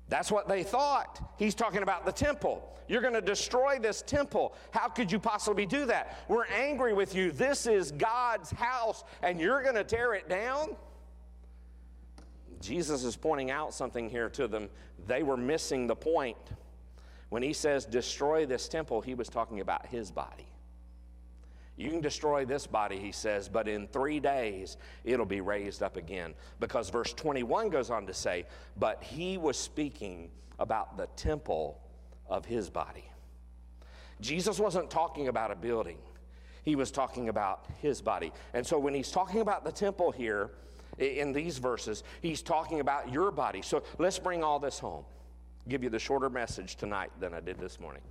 That's 0.07 0.31
what 0.31 0.47
they 0.47 0.63
thought. 0.63 1.33
He's 1.37 1.53
talking 1.53 1.83
about 1.83 2.05
the 2.05 2.11
temple. 2.11 2.75
You're 2.87 3.01
going 3.01 3.13
to 3.13 3.21
destroy 3.21 3.77
this 3.79 4.01
temple. 4.01 4.55
How 4.71 4.87
could 4.87 5.11
you 5.11 5.19
possibly 5.19 5.67
do 5.67 5.85
that? 5.85 6.17
We're 6.27 6.47
angry 6.47 6.93
with 6.93 7.13
you. 7.13 7.31
This 7.31 7.67
is 7.67 7.91
God's 7.91 8.49
house, 8.51 9.03
and 9.21 9.39
you're 9.39 9.61
going 9.61 9.75
to 9.75 9.83
tear 9.83 10.15
it 10.15 10.27
down? 10.27 10.75
Jesus 12.61 13.03
is 13.03 13.15
pointing 13.15 13.51
out 13.51 13.73
something 13.73 14.09
here 14.09 14.29
to 14.29 14.47
them. 14.47 14.69
They 15.07 15.23
were 15.23 15.37
missing 15.37 15.87
the 15.87 15.95
point. 15.95 16.37
When 17.29 17.43
he 17.43 17.53
says, 17.53 17.85
destroy 17.85 18.45
this 18.45 18.67
temple, 18.67 19.01
he 19.01 19.13
was 19.13 19.29
talking 19.29 19.59
about 19.59 19.85
his 19.85 20.11
body. 20.11 20.47
You 21.79 21.89
can 21.89 22.01
destroy 22.01 22.43
this 22.43 22.67
body, 22.67 22.99
he 22.99 23.13
says, 23.13 23.47
but 23.47 23.69
in 23.69 23.87
three 23.87 24.19
days 24.19 24.75
it'll 25.05 25.25
be 25.25 25.39
raised 25.39 25.81
up 25.81 25.95
again. 25.95 26.33
Because 26.59 26.89
verse 26.89 27.13
21 27.13 27.69
goes 27.69 27.89
on 27.89 28.05
to 28.07 28.13
say, 28.13 28.45
but 28.75 29.01
he 29.01 29.37
was 29.37 29.57
speaking 29.57 30.29
about 30.59 30.97
the 30.97 31.07
temple 31.15 31.79
of 32.27 32.43
his 32.43 32.69
body. 32.69 33.05
Jesus 34.19 34.59
wasn't 34.59 34.89
talking 34.89 35.29
about 35.29 35.51
a 35.51 35.55
building, 35.55 35.99
he 36.63 36.75
was 36.75 36.91
talking 36.91 37.29
about 37.29 37.65
his 37.81 38.01
body. 38.01 38.33
And 38.53 38.67
so 38.67 38.77
when 38.77 38.93
he's 38.93 39.09
talking 39.09 39.39
about 39.39 39.63
the 39.63 39.71
temple 39.71 40.11
here, 40.11 40.51
in 40.99 41.31
these 41.31 41.57
verses, 41.57 42.03
he's 42.21 42.41
talking 42.41 42.79
about 42.79 43.11
your 43.11 43.31
body. 43.31 43.61
So 43.61 43.83
let's 43.97 44.19
bring 44.19 44.43
all 44.43 44.59
this 44.59 44.79
home. 44.79 45.05
Give 45.67 45.83
you 45.83 45.89
the 45.89 45.99
shorter 45.99 46.29
message 46.29 46.75
tonight 46.75 47.11
than 47.19 47.33
I 47.33 47.39
did 47.39 47.59
this 47.59 47.79
morning. 47.79 48.01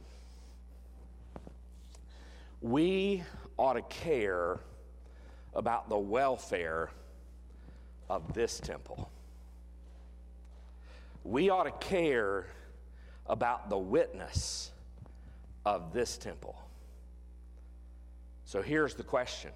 We 2.61 3.23
ought 3.57 3.75
to 3.75 3.83
care 3.83 4.59
about 5.55 5.89
the 5.89 5.99
welfare 5.99 6.91
of 8.09 8.33
this 8.33 8.59
temple. 8.59 9.11
We 11.25 11.51
ought 11.51 11.65
to 11.65 11.87
care 11.87 12.47
about 13.27 13.69
the 13.69 13.79
witness 13.79 14.71
of 15.67 15.93
this 15.93 16.17
temple. 16.17 16.57
So 18.45 18.63
here's 18.63 18.95
the 18.95 19.03
question 19.03 19.51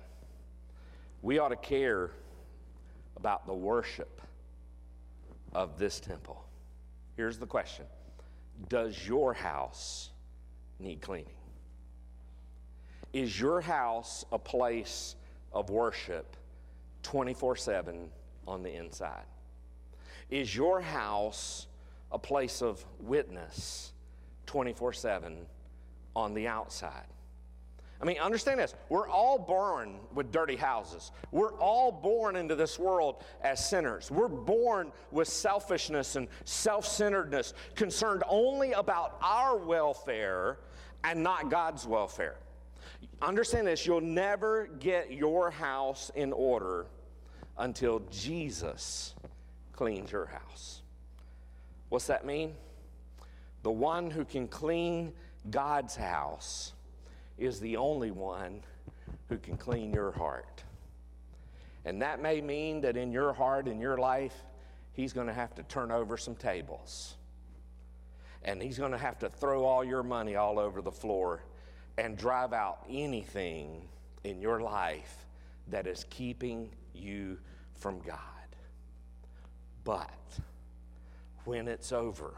we 1.22 1.38
ought 1.38 1.48
to 1.48 1.56
care 1.56 2.10
about 3.22 3.46
the 3.46 3.54
worship 3.54 4.20
of 5.54 5.78
this 5.78 6.00
temple. 6.00 6.44
Here's 7.16 7.38
the 7.38 7.46
question 7.46 7.86
Does 8.68 9.06
your 9.06 9.32
house 9.32 10.10
need 10.80 11.00
cleaning? 11.00 11.36
Is 13.12 13.38
your 13.38 13.60
house 13.60 14.24
a 14.32 14.40
place 14.40 15.14
of 15.52 15.70
worship 15.70 16.36
24 17.04 17.54
7 17.54 18.10
on 18.48 18.64
the 18.64 18.74
inside? 18.74 19.22
Is 20.28 20.56
your 20.56 20.80
house 20.80 21.68
a 22.10 22.18
place 22.18 22.60
of 22.60 22.84
witness 22.98 23.92
24 24.46 24.94
7 24.94 25.46
on 26.16 26.34
the 26.34 26.48
outside? 26.48 27.06
I 28.02 28.04
mean, 28.04 28.18
understand 28.18 28.58
this. 28.58 28.74
We're 28.88 29.08
all 29.08 29.38
born 29.38 29.94
with 30.12 30.32
dirty 30.32 30.56
houses. 30.56 31.12
We're 31.30 31.54
all 31.54 31.92
born 31.92 32.34
into 32.34 32.56
this 32.56 32.76
world 32.76 33.22
as 33.42 33.64
sinners. 33.64 34.10
We're 34.10 34.26
born 34.26 34.90
with 35.12 35.28
selfishness 35.28 36.16
and 36.16 36.26
self 36.44 36.84
centeredness, 36.84 37.54
concerned 37.76 38.24
only 38.28 38.72
about 38.72 39.18
our 39.22 39.56
welfare 39.56 40.58
and 41.04 41.22
not 41.22 41.48
God's 41.48 41.86
welfare. 41.86 42.34
Understand 43.20 43.68
this 43.68 43.86
you'll 43.86 44.00
never 44.00 44.66
get 44.80 45.12
your 45.12 45.52
house 45.52 46.10
in 46.16 46.32
order 46.32 46.86
until 47.56 48.00
Jesus 48.10 49.14
cleans 49.72 50.10
your 50.10 50.26
house. 50.26 50.82
What's 51.88 52.08
that 52.08 52.26
mean? 52.26 52.54
The 53.62 53.70
one 53.70 54.10
who 54.10 54.24
can 54.24 54.48
clean 54.48 55.12
God's 55.50 55.94
house 55.94 56.72
is 57.42 57.58
the 57.58 57.76
only 57.76 58.10
one 58.10 58.60
who 59.28 59.36
can 59.36 59.56
clean 59.56 59.92
your 59.92 60.12
heart. 60.12 60.62
And 61.84 62.00
that 62.02 62.22
may 62.22 62.40
mean 62.40 62.80
that 62.82 62.96
in 62.96 63.10
your 63.10 63.32
heart, 63.32 63.66
in 63.66 63.80
your 63.80 63.98
life, 63.98 64.34
he's 64.92 65.12
going 65.12 65.26
to 65.26 65.32
have 65.32 65.54
to 65.56 65.62
turn 65.64 65.90
over 65.90 66.16
some 66.16 66.36
tables. 66.36 67.16
And 68.44 68.62
he's 68.62 68.78
going 68.78 68.92
to 68.92 68.98
have 68.98 69.18
to 69.20 69.28
throw 69.28 69.64
all 69.64 69.84
your 69.84 70.02
money 70.02 70.36
all 70.36 70.58
over 70.58 70.80
the 70.80 70.92
floor 70.92 71.42
and 71.98 72.16
drive 72.16 72.52
out 72.52 72.84
anything 72.88 73.88
in 74.24 74.40
your 74.40 74.60
life 74.60 75.26
that 75.68 75.86
is 75.86 76.06
keeping 76.10 76.70
you 76.94 77.38
from 77.74 78.00
God. 78.00 78.18
But 79.84 80.10
when 81.44 81.66
it's 81.66 81.90
over, 81.90 82.34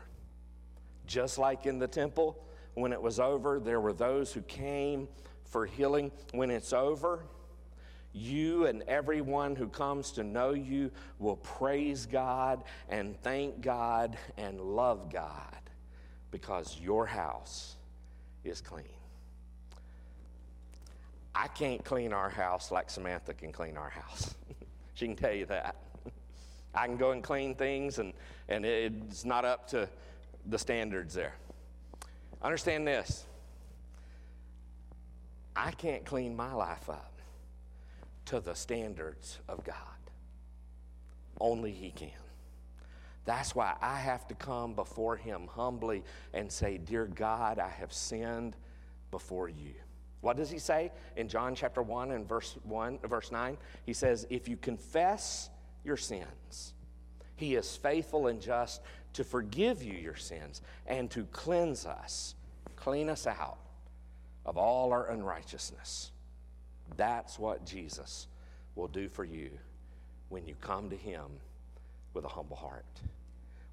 just 1.06 1.36
like 1.36 1.66
in 1.66 1.78
the 1.78 1.88
temple, 1.88 2.42
when 2.74 2.92
it 2.92 3.00
was 3.00 3.20
over, 3.20 3.60
there 3.60 3.80
were 3.80 3.92
those 3.92 4.32
who 4.32 4.42
came 4.42 5.08
for 5.44 5.66
healing. 5.66 6.10
When 6.32 6.50
it's 6.50 6.72
over, 6.72 7.26
you 8.12 8.66
and 8.66 8.82
everyone 8.82 9.56
who 9.56 9.68
comes 9.68 10.12
to 10.12 10.24
know 10.24 10.52
you 10.52 10.90
will 11.18 11.36
praise 11.36 12.06
God 12.06 12.62
and 12.88 13.20
thank 13.22 13.60
God 13.60 14.16
and 14.36 14.60
love 14.60 15.12
God 15.12 15.58
because 16.30 16.78
your 16.80 17.06
house 17.06 17.76
is 18.44 18.60
clean. 18.60 18.84
I 21.34 21.48
can't 21.48 21.84
clean 21.84 22.12
our 22.12 22.30
house 22.30 22.70
like 22.70 22.88
Samantha 22.90 23.34
can 23.34 23.50
clean 23.50 23.76
our 23.76 23.90
house. 23.90 24.34
she 24.94 25.06
can 25.06 25.16
tell 25.16 25.32
you 25.32 25.46
that. 25.46 25.76
I 26.74 26.86
can 26.86 26.96
go 26.96 27.10
and 27.10 27.22
clean 27.22 27.54
things, 27.56 27.98
and, 27.98 28.12
and 28.48 28.64
it's 28.64 29.24
not 29.24 29.44
up 29.44 29.68
to 29.68 29.88
the 30.46 30.58
standards 30.58 31.14
there. 31.14 31.34
Understand 32.44 32.86
this 32.86 33.24
I 35.56 35.70
can't 35.72 36.04
clean 36.04 36.36
my 36.36 36.52
life 36.52 36.88
up 36.88 37.12
to 38.26 38.40
the 38.40 38.54
standards 38.54 39.38
of 39.48 39.64
God. 39.64 39.76
Only 41.40 41.72
He 41.72 41.90
can. 41.90 42.10
That's 43.24 43.54
why 43.54 43.74
I 43.80 43.96
have 43.96 44.28
to 44.28 44.34
come 44.34 44.74
before 44.74 45.16
Him 45.16 45.48
humbly 45.48 46.04
and 46.34 46.52
say, 46.52 46.78
Dear 46.78 47.06
God, 47.06 47.58
I 47.58 47.70
have 47.70 47.92
sinned 47.92 48.56
before 49.10 49.48
you. 49.48 49.74
What 50.20 50.38
does 50.38 50.50
he 50.50 50.58
say 50.58 50.90
in 51.16 51.28
John 51.28 51.54
chapter 51.54 51.82
1 51.82 52.10
and 52.10 52.26
verse 52.26 52.56
1 52.64 53.00
verse 53.04 53.30
9? 53.30 53.58
He 53.84 53.92
says, 53.92 54.26
"If 54.30 54.48
you 54.48 54.56
confess 54.56 55.50
your 55.84 55.98
sins, 55.98 56.72
he 57.36 57.56
is 57.56 57.76
faithful 57.76 58.28
and 58.28 58.40
just 58.40 58.80
to 59.14 59.24
forgive 59.24 59.82
you 59.82 59.94
your 59.94 60.16
sins 60.16 60.62
and 60.86 61.10
to 61.10 61.24
cleanse 61.26 61.86
us, 61.86 62.34
clean 62.76 63.08
us 63.08 63.26
out 63.26 63.58
of 64.44 64.56
all 64.56 64.92
our 64.92 65.10
unrighteousness. 65.10 66.12
That's 66.96 67.38
what 67.38 67.64
Jesus 67.64 68.28
will 68.74 68.88
do 68.88 69.08
for 69.08 69.24
you 69.24 69.50
when 70.28 70.46
you 70.46 70.54
come 70.60 70.90
to 70.90 70.96
Him 70.96 71.24
with 72.12 72.24
a 72.24 72.28
humble 72.28 72.56
heart. 72.56 72.84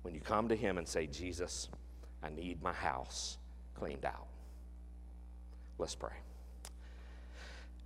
When 0.03 0.13
you 0.13 0.21
come 0.21 0.47
to 0.47 0.55
Him 0.55 0.77
and 0.77 0.87
say, 0.87 1.07
Jesus, 1.07 1.69
I 2.23 2.29
need 2.29 2.61
my 2.61 2.73
house 2.73 3.37
cleaned 3.75 4.05
out. 4.05 4.27
Let's 5.77 5.95
pray. 5.95 6.13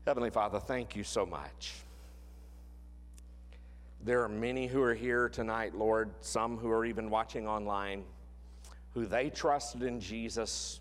Heavenly 0.06 0.30
Father, 0.30 0.60
thank 0.60 0.96
you 0.96 1.04
so 1.04 1.26
much. 1.26 1.85
There 4.06 4.22
are 4.22 4.30
many 4.30 4.68
who 4.68 4.84
are 4.84 4.94
here 4.94 5.30
tonight, 5.30 5.74
Lord, 5.74 6.12
some 6.22 6.58
who 6.58 6.70
are 6.70 6.86
even 6.86 7.10
watching 7.10 7.48
online, 7.48 8.04
who 8.94 9.08
they 9.08 9.32
trusted 9.32 9.82
in 9.82 10.00
Jesus 10.00 10.80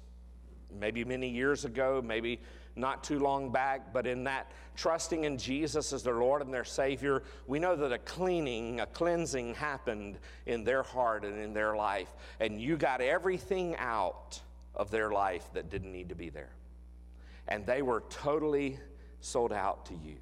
maybe 0.78 1.06
many 1.06 1.30
years 1.30 1.64
ago, 1.64 2.02
maybe 2.04 2.38
not 2.76 3.02
too 3.02 3.18
long 3.18 3.50
back, 3.50 3.94
but 3.94 4.06
in 4.06 4.24
that 4.24 4.52
trusting 4.76 5.24
in 5.24 5.38
Jesus 5.38 5.94
as 5.94 6.02
their 6.02 6.16
Lord 6.18 6.42
and 6.42 6.52
their 6.52 6.64
Savior, 6.64 7.22
we 7.46 7.58
know 7.58 7.74
that 7.74 7.92
a 7.92 7.98
cleaning, 7.98 8.80
a 8.80 8.86
cleansing 8.86 9.54
happened 9.54 10.18
in 10.44 10.62
their 10.62 10.82
heart 10.82 11.24
and 11.24 11.38
in 11.38 11.54
their 11.54 11.74
life. 11.74 12.12
And 12.40 12.60
you 12.60 12.76
got 12.76 13.00
everything 13.00 13.74
out 13.78 14.38
of 14.74 14.90
their 14.90 15.10
life 15.10 15.48
that 15.54 15.70
didn't 15.70 15.92
need 15.92 16.10
to 16.10 16.14
be 16.14 16.28
there. 16.28 16.50
And 17.48 17.64
they 17.64 17.80
were 17.80 18.02
totally 18.10 18.78
sold 19.20 19.50
out 19.50 19.86
to 19.86 19.94
you. 19.94 20.16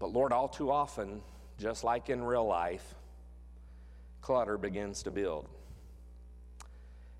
But 0.00 0.12
Lord, 0.12 0.32
all 0.32 0.48
too 0.48 0.72
often, 0.72 1.20
just 1.58 1.84
like 1.84 2.08
in 2.08 2.24
real 2.24 2.46
life, 2.46 2.94
clutter 4.22 4.58
begins 4.58 5.04
to 5.04 5.10
build. 5.10 5.48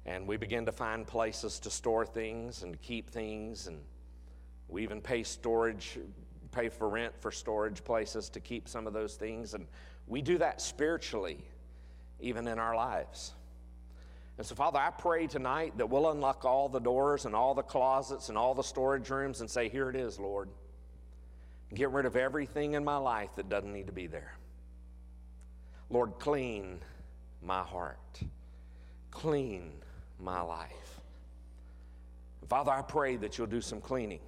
And 0.06 0.26
we 0.26 0.38
begin 0.38 0.64
to 0.66 0.72
find 0.72 1.06
places 1.06 1.60
to 1.60 1.70
store 1.70 2.06
things 2.06 2.62
and 2.62 2.72
to 2.72 2.78
keep 2.78 3.10
things, 3.10 3.66
and 3.66 3.78
we 4.66 4.82
even 4.82 5.02
pay 5.02 5.22
storage, 5.22 5.98
pay 6.52 6.70
for 6.70 6.88
rent 6.88 7.12
for 7.20 7.30
storage 7.30 7.84
places 7.84 8.30
to 8.30 8.40
keep 8.40 8.66
some 8.66 8.86
of 8.86 8.94
those 8.94 9.14
things. 9.14 9.52
And 9.52 9.66
we 10.06 10.22
do 10.22 10.38
that 10.38 10.62
spiritually, 10.62 11.38
even 12.18 12.48
in 12.48 12.58
our 12.58 12.74
lives. 12.74 13.34
And 14.38 14.46
so, 14.46 14.54
Father, 14.54 14.78
I 14.78 14.88
pray 14.88 15.26
tonight 15.26 15.76
that 15.76 15.90
we'll 15.90 16.10
unlock 16.10 16.46
all 16.46 16.70
the 16.70 16.80
doors 16.80 17.26
and 17.26 17.34
all 17.36 17.54
the 17.54 17.62
closets 17.62 18.30
and 18.30 18.38
all 18.38 18.54
the 18.54 18.62
storage 18.62 19.10
rooms 19.10 19.42
and 19.42 19.50
say, 19.50 19.68
Here 19.68 19.90
it 19.90 19.96
is, 19.96 20.18
Lord. 20.18 20.48
Get 21.74 21.90
rid 21.90 22.06
of 22.06 22.16
everything 22.16 22.74
in 22.74 22.84
my 22.84 22.96
life 22.96 23.30
that 23.36 23.48
doesn't 23.48 23.72
need 23.72 23.86
to 23.86 23.92
be 23.92 24.06
there. 24.06 24.34
Lord, 25.88 26.12
clean 26.18 26.80
my 27.42 27.62
heart, 27.62 28.20
clean 29.10 29.72
my 30.18 30.40
life. 30.40 31.00
Father, 32.48 32.72
I 32.72 32.82
pray 32.82 33.16
that 33.16 33.38
you'll 33.38 33.46
do 33.46 33.60
some 33.60 33.80
cleaning. 33.80 34.20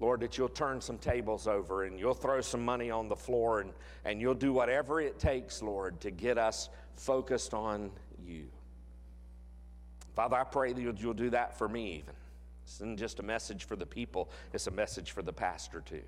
Lord, 0.00 0.20
that 0.20 0.38
you'll 0.38 0.48
turn 0.48 0.80
some 0.80 0.96
tables 0.96 1.46
over 1.46 1.84
and 1.84 1.98
you'll 1.98 2.14
throw 2.14 2.40
some 2.40 2.64
money 2.64 2.90
on 2.90 3.08
the 3.08 3.16
floor 3.16 3.60
and, 3.60 3.72
and 4.06 4.20
you'll 4.20 4.32
do 4.34 4.54
whatever 4.54 5.00
it 5.00 5.18
takes, 5.18 5.62
Lord, 5.62 6.00
to 6.00 6.10
get 6.10 6.38
us 6.38 6.70
focused 6.96 7.52
on 7.52 7.90
you. 8.26 8.46
Father, 10.16 10.36
I 10.36 10.44
pray 10.44 10.72
that 10.72 10.80
you'll, 10.80 11.12
do 11.12 11.30
that 11.30 11.56
for 11.58 11.68
me 11.68 11.92
even. 11.98 12.14
This 12.64 12.76
isn't 12.76 12.98
just 12.98 13.20
a 13.20 13.22
message 13.22 13.64
for 13.64 13.76
the 13.76 13.86
people, 13.86 14.30
it's 14.54 14.66
a 14.66 14.70
message 14.70 15.10
for 15.10 15.22
the 15.22 15.32
pastor 15.32 15.82
too. 15.82 16.02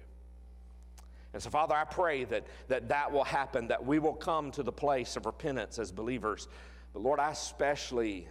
And 1.33 1.43
so, 1.43 1.51
Father, 1.51 1.75
I 1.75 1.85
pray 1.85 2.25
that, 2.25 2.47
that 2.69 2.89
that 2.89 3.11
will 3.11 3.25
happen, 3.25 3.69
that 3.69 3.85
we 3.85 3.99
will 3.99 4.13
come 4.13 4.51
to 4.53 4.63
the 4.63 4.73
place 4.73 5.17
of 5.17 5.25
repentance 5.25 5.79
as 5.79 5.91
believers. 5.91 6.49
But 6.93 7.03
Lord, 7.03 7.21
I 7.21 7.31
especially 7.31 8.29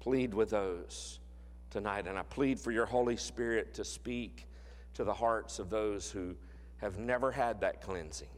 plead 0.00 0.34
with 0.34 0.50
those 0.50 1.20
tonight, 1.70 2.06
and 2.06 2.18
I 2.18 2.22
plead 2.22 2.58
for 2.58 2.72
your 2.72 2.86
Holy 2.86 3.16
Spirit 3.16 3.74
to 3.74 3.84
speak 3.84 4.48
to 4.94 5.04
the 5.04 5.14
hearts 5.14 5.58
of 5.58 5.70
those 5.70 6.10
who 6.10 6.34
have 6.78 6.98
never 6.98 7.30
had 7.30 7.60
that 7.60 7.80
cleansing, 7.80 8.28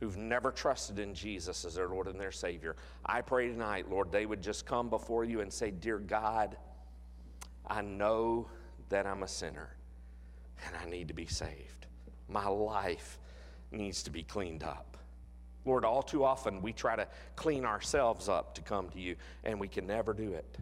who've 0.00 0.16
never 0.16 0.50
trusted 0.52 0.98
in 0.98 1.12
Jesus 1.12 1.64
as 1.64 1.74
their 1.74 1.88
Lord 1.88 2.06
and 2.06 2.20
their 2.20 2.32
Savior. 2.32 2.76
I 3.04 3.20
pray 3.20 3.48
tonight, 3.48 3.90
Lord, 3.90 4.12
they 4.12 4.26
would 4.26 4.42
just 4.42 4.64
come 4.64 4.88
before 4.88 5.24
you 5.24 5.40
and 5.40 5.52
say, 5.52 5.70
Dear 5.70 5.98
God, 5.98 6.56
I 7.66 7.82
know 7.82 8.48
that 8.88 9.06
I'm 9.06 9.22
a 9.22 9.28
sinner 9.28 9.70
and 10.66 10.76
I 10.76 10.88
need 10.88 11.08
to 11.08 11.14
be 11.14 11.26
saved. 11.26 11.77
My 12.28 12.46
life 12.46 13.18
needs 13.70 14.02
to 14.04 14.10
be 14.10 14.22
cleaned 14.22 14.62
up. 14.62 14.96
Lord, 15.64 15.84
all 15.84 16.02
too 16.02 16.24
often 16.24 16.62
we 16.62 16.72
try 16.72 16.96
to 16.96 17.06
clean 17.36 17.64
ourselves 17.64 18.28
up 18.28 18.54
to 18.54 18.62
come 18.62 18.88
to 18.90 19.00
you, 19.00 19.16
and 19.44 19.58
we 19.60 19.68
can 19.68 19.86
never 19.86 20.12
do 20.12 20.32
it. 20.32 20.58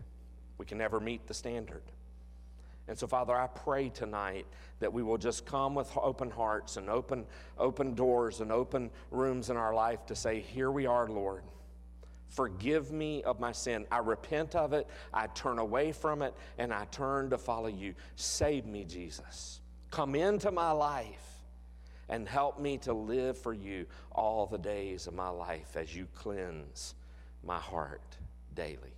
We 0.58 0.66
can 0.66 0.78
never 0.78 1.00
meet 1.00 1.26
the 1.26 1.34
standard. 1.34 1.82
And 2.88 2.98
so, 2.98 3.06
Father, 3.06 3.34
I 3.34 3.48
pray 3.48 3.88
tonight 3.88 4.46
that 4.78 4.92
we 4.92 5.02
will 5.02 5.18
just 5.18 5.44
come 5.44 5.74
with 5.74 5.90
open 5.96 6.30
hearts 6.30 6.76
and 6.76 6.88
open, 6.88 7.26
open 7.58 7.94
doors 7.94 8.40
and 8.40 8.52
open 8.52 8.90
rooms 9.10 9.50
in 9.50 9.56
our 9.56 9.74
life 9.74 10.06
to 10.06 10.14
say, 10.14 10.40
Here 10.40 10.70
we 10.70 10.86
are, 10.86 11.08
Lord. 11.08 11.42
Forgive 12.28 12.92
me 12.92 13.22
of 13.22 13.38
my 13.38 13.52
sin. 13.52 13.86
I 13.90 13.98
repent 13.98 14.54
of 14.54 14.72
it, 14.72 14.86
I 15.12 15.28
turn 15.28 15.58
away 15.58 15.92
from 15.92 16.22
it, 16.22 16.34
and 16.58 16.72
I 16.72 16.84
turn 16.86 17.30
to 17.30 17.38
follow 17.38 17.68
you. 17.68 17.94
Save 18.16 18.66
me, 18.66 18.84
Jesus. 18.84 19.60
Come 19.90 20.14
into 20.14 20.50
my 20.50 20.72
life 20.72 21.35
and 22.08 22.28
help 22.28 22.60
me 22.60 22.78
to 22.78 22.92
live 22.92 23.36
for 23.36 23.52
you 23.52 23.86
all 24.12 24.46
the 24.46 24.58
days 24.58 25.06
of 25.06 25.14
my 25.14 25.28
life 25.28 25.76
as 25.76 25.94
you 25.94 26.06
cleanse 26.14 26.94
my 27.42 27.58
heart 27.58 28.16
daily. 28.54 28.94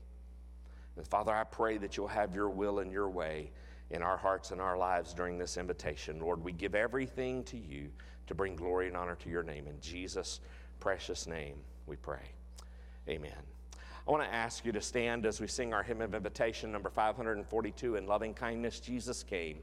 And 0.96 1.06
Father, 1.06 1.32
I 1.32 1.44
pray 1.44 1.78
that 1.78 1.96
you'll 1.96 2.08
have 2.08 2.34
your 2.34 2.50
will 2.50 2.80
and 2.80 2.90
your 2.90 3.08
way 3.08 3.50
in 3.90 4.02
our 4.02 4.16
hearts 4.16 4.50
and 4.50 4.60
our 4.60 4.76
lives 4.76 5.14
during 5.14 5.38
this 5.38 5.56
invitation. 5.56 6.20
Lord, 6.20 6.42
we 6.42 6.52
give 6.52 6.74
everything 6.74 7.44
to 7.44 7.56
you 7.56 7.88
to 8.26 8.34
bring 8.34 8.56
glory 8.56 8.88
and 8.88 8.96
honor 8.96 9.14
to 9.16 9.30
your 9.30 9.42
name. 9.42 9.66
In 9.66 9.80
Jesus' 9.80 10.40
precious 10.80 11.26
name, 11.26 11.56
we 11.86 11.96
pray. 11.96 12.32
Amen. 13.08 13.32
I 14.06 14.10
want 14.10 14.22
to 14.22 14.34
ask 14.34 14.64
you 14.64 14.72
to 14.72 14.80
stand 14.80 15.26
as 15.26 15.40
we 15.40 15.46
sing 15.46 15.72
our 15.72 15.82
hymn 15.82 16.00
of 16.00 16.14
invitation, 16.14 16.72
number 16.72 16.90
542, 16.90 17.96
In 17.96 18.06
Loving 18.06 18.34
Kindness, 18.34 18.80
Jesus 18.80 19.22
Came. 19.22 19.58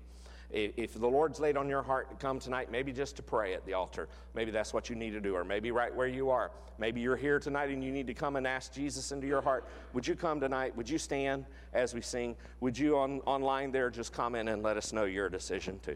If 0.51 0.93
the 0.93 1.07
Lord's 1.07 1.39
laid 1.39 1.57
on 1.57 1.67
your 1.67 1.81
heart 1.81 2.09
to 2.09 2.15
come 2.15 2.39
tonight, 2.39 2.71
maybe 2.71 2.93
just 2.93 3.15
to 3.17 3.23
pray 3.23 3.53
at 3.53 3.65
the 3.65 3.73
altar, 3.73 4.07
maybe 4.33 4.51
that's 4.51 4.73
what 4.73 4.89
you 4.89 4.95
need 4.95 5.11
to 5.11 5.19
do, 5.19 5.35
or 5.35 5.43
maybe 5.43 5.71
right 5.71 5.93
where 5.93 6.07
you 6.07 6.29
are. 6.29 6.51
Maybe 6.77 7.01
you're 7.01 7.15
here 7.15 7.39
tonight 7.39 7.69
and 7.69 7.83
you 7.83 7.91
need 7.91 8.07
to 8.07 8.13
come 8.13 8.35
and 8.35 8.45
ask 8.45 8.73
Jesus 8.73 9.11
into 9.11 9.27
your 9.27 9.41
heart. 9.41 9.65
Would 9.93 10.07
you 10.07 10.15
come 10.15 10.39
tonight? 10.39 10.75
Would 10.75 10.89
you 10.89 10.97
stand 10.97 11.45
as 11.73 11.93
we 11.93 12.01
sing? 12.01 12.35
Would 12.59 12.77
you 12.77 12.97
on, 12.97 13.21
online 13.21 13.71
there 13.71 13.89
just 13.89 14.11
comment 14.11 14.49
and 14.49 14.61
let 14.61 14.77
us 14.77 14.91
know 14.91 15.05
your 15.05 15.29
decision 15.29 15.79
too? 15.79 15.95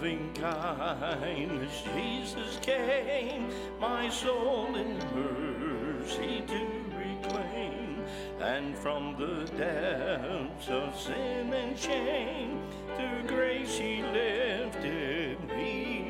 Loving 0.00 0.32
kindness 0.32 1.82
Jesus 1.94 2.58
came, 2.62 3.50
my 3.78 4.08
soul 4.08 4.74
in 4.74 4.96
mercy 5.14 6.42
to 6.46 6.66
reclaim, 6.96 8.02
and 8.40 8.74
from 8.78 9.14
the 9.18 9.44
depths 9.58 10.70
of 10.70 10.98
sin 10.98 11.52
and 11.52 11.78
shame, 11.78 12.62
through 12.96 13.24
grace 13.26 13.76
He 13.76 14.02
lifted 14.02 15.36
me. 15.54 16.08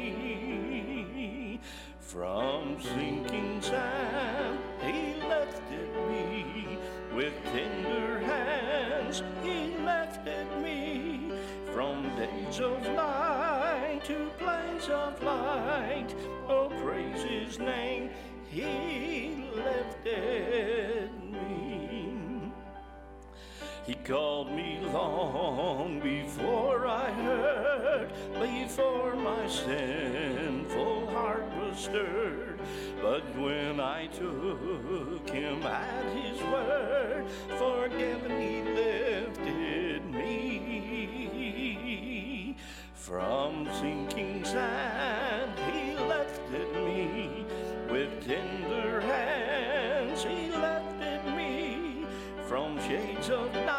From 1.98 2.80
sinking 2.80 3.60
sand 3.60 4.60
He 4.82 5.14
lifted 5.28 5.92
me, 6.08 6.78
with 7.12 7.34
tender 7.46 8.20
hands 8.20 9.24
He 9.42 9.76
lifted 9.78 10.46
me. 10.62 11.32
From 11.74 12.02
days 12.16 12.60
of 12.60 12.82
night 12.94 13.49
to 14.04 14.30
plains 14.38 14.88
of 14.88 15.22
light. 15.22 16.08
Oh, 16.48 16.70
praise 16.82 17.22
his 17.22 17.58
name, 17.58 18.10
he 18.48 19.44
lifted 19.54 21.10
me. 21.30 22.50
He 23.86 23.94
called 23.94 24.52
me 24.52 24.78
long 24.92 26.00
before 26.00 26.86
I 26.86 27.10
heard, 27.10 28.12
before 28.40 29.16
my 29.16 29.48
sinful 29.48 31.08
heart 31.10 31.44
was 31.58 31.78
stirred. 31.78 32.60
But 33.02 33.24
when 33.36 33.80
I 33.80 34.06
took 34.08 35.28
him 35.28 35.62
at 35.62 36.04
his 36.14 36.40
word, 36.42 37.24
forgiven 37.58 38.40
he 38.40 38.62
lifted 38.62 40.04
me. 40.10 40.79
From 43.00 43.66
sinking 43.80 44.44
sand 44.44 45.58
he 45.72 45.96
lifted 45.96 46.70
me, 46.84 47.46
with 47.90 48.22
tender 48.24 49.00
hands 49.00 50.22
he 50.22 50.50
lifted 50.50 51.24
me. 51.34 52.04
From 52.46 52.78
shades 52.80 53.30
of 53.30 53.50
night 53.54 53.69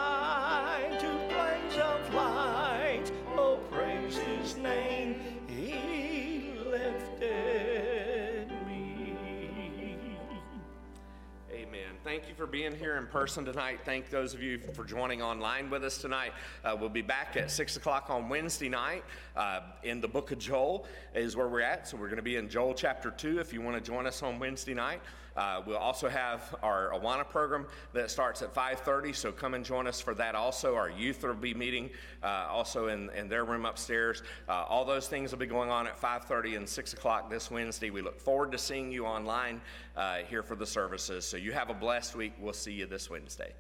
thank 12.12 12.28
you 12.28 12.36
for 12.36 12.46
being 12.46 12.76
here 12.76 12.98
in 12.98 13.08
person 13.08 13.46
tonight. 13.46 13.80
Thank 13.86 14.10
those 14.10 14.34
of 14.34 14.44
you 14.44 14.60
for 14.74 14.84
joining 14.84 15.22
online 15.22 15.70
with 15.70 15.82
us 15.86 15.98
tonight. 15.98 16.34
Uh, 16.62 16.76
we'll 16.78 16.90
be 16.90 17.02
back 17.02 17.38
at 17.38 17.50
6 17.50 17.78
o'clock 17.78 18.10
on 18.10 18.28
Wednesday 18.28 18.68
night 18.68 19.06
uh, 19.38 19.62
in 19.84 20.02
the 20.02 20.10
book 20.10 20.34
of 20.34 20.38
Joel, 20.38 20.86
is 21.16 21.38
where 21.38 21.48
we're 21.48 21.62
at. 21.62 21.88
So 21.88 21.96
we're 21.96 22.08
going 22.08 22.18
to 22.18 22.22
be 22.22 22.36
in 22.36 22.50
Joel 22.50 22.74
chapter 22.74 23.12
2 23.12 23.40
if 23.40 23.54
you 23.54 23.62
want 23.62 23.78
to 23.78 23.82
join 23.82 24.06
us 24.06 24.24
on 24.24 24.40
Wednesday 24.40 24.74
night. 24.74 25.00
Uh, 25.36 25.62
we'll 25.66 25.78
also 25.78 26.10
have 26.10 26.56
our 26.62 26.92
Awana 26.92 27.28
program 27.28 27.66
that 27.94 28.12
starts 28.12 28.42
at 28.42 28.54
5:30, 28.54 29.14
so 29.16 29.32
come 29.32 29.54
and 29.54 29.64
join 29.64 29.88
us 29.88 30.02
for 30.02 30.14
that. 30.16 30.36
Also, 30.36 30.76
our 30.76 30.90
youth 30.90 31.24
will 31.24 31.34
be 31.34 31.54
meeting 31.54 31.90
uh, 32.24 32.48
also 32.50 32.88
in, 32.88 33.10
in 33.12 33.28
their 33.30 33.46
room 33.46 33.66
upstairs. 33.66 34.24
Uh, 34.48 34.64
all 34.64 34.86
those 34.86 35.08
things 35.08 35.32
will 35.32 35.40
be 35.40 35.46
going 35.46 35.70
on 35.70 35.88
at 35.88 36.00
5:30 36.00 36.58
and 36.58 36.68
6 36.70 36.94
o'clock 36.94 37.30
this 37.30 37.50
Wednesday. 37.50 37.90
We 37.90 38.02
look 38.02 38.20
forward 38.20 38.52
to 38.52 38.58
seeing 38.58 38.92
you 38.92 39.06
online 39.06 39.62
uh, 39.96 40.18
here 40.18 40.44
for 40.44 40.56
the 40.56 40.66
services. 40.66 41.26
So 41.26 41.38
you 41.38 41.52
have 41.54 41.70
a 41.70 41.76
blessed 41.76 42.16
week. 42.16 42.34
We'll 42.40 42.54
see 42.54 42.74
you 42.74 42.86
this 42.86 43.10
Wednesday. 43.10 43.54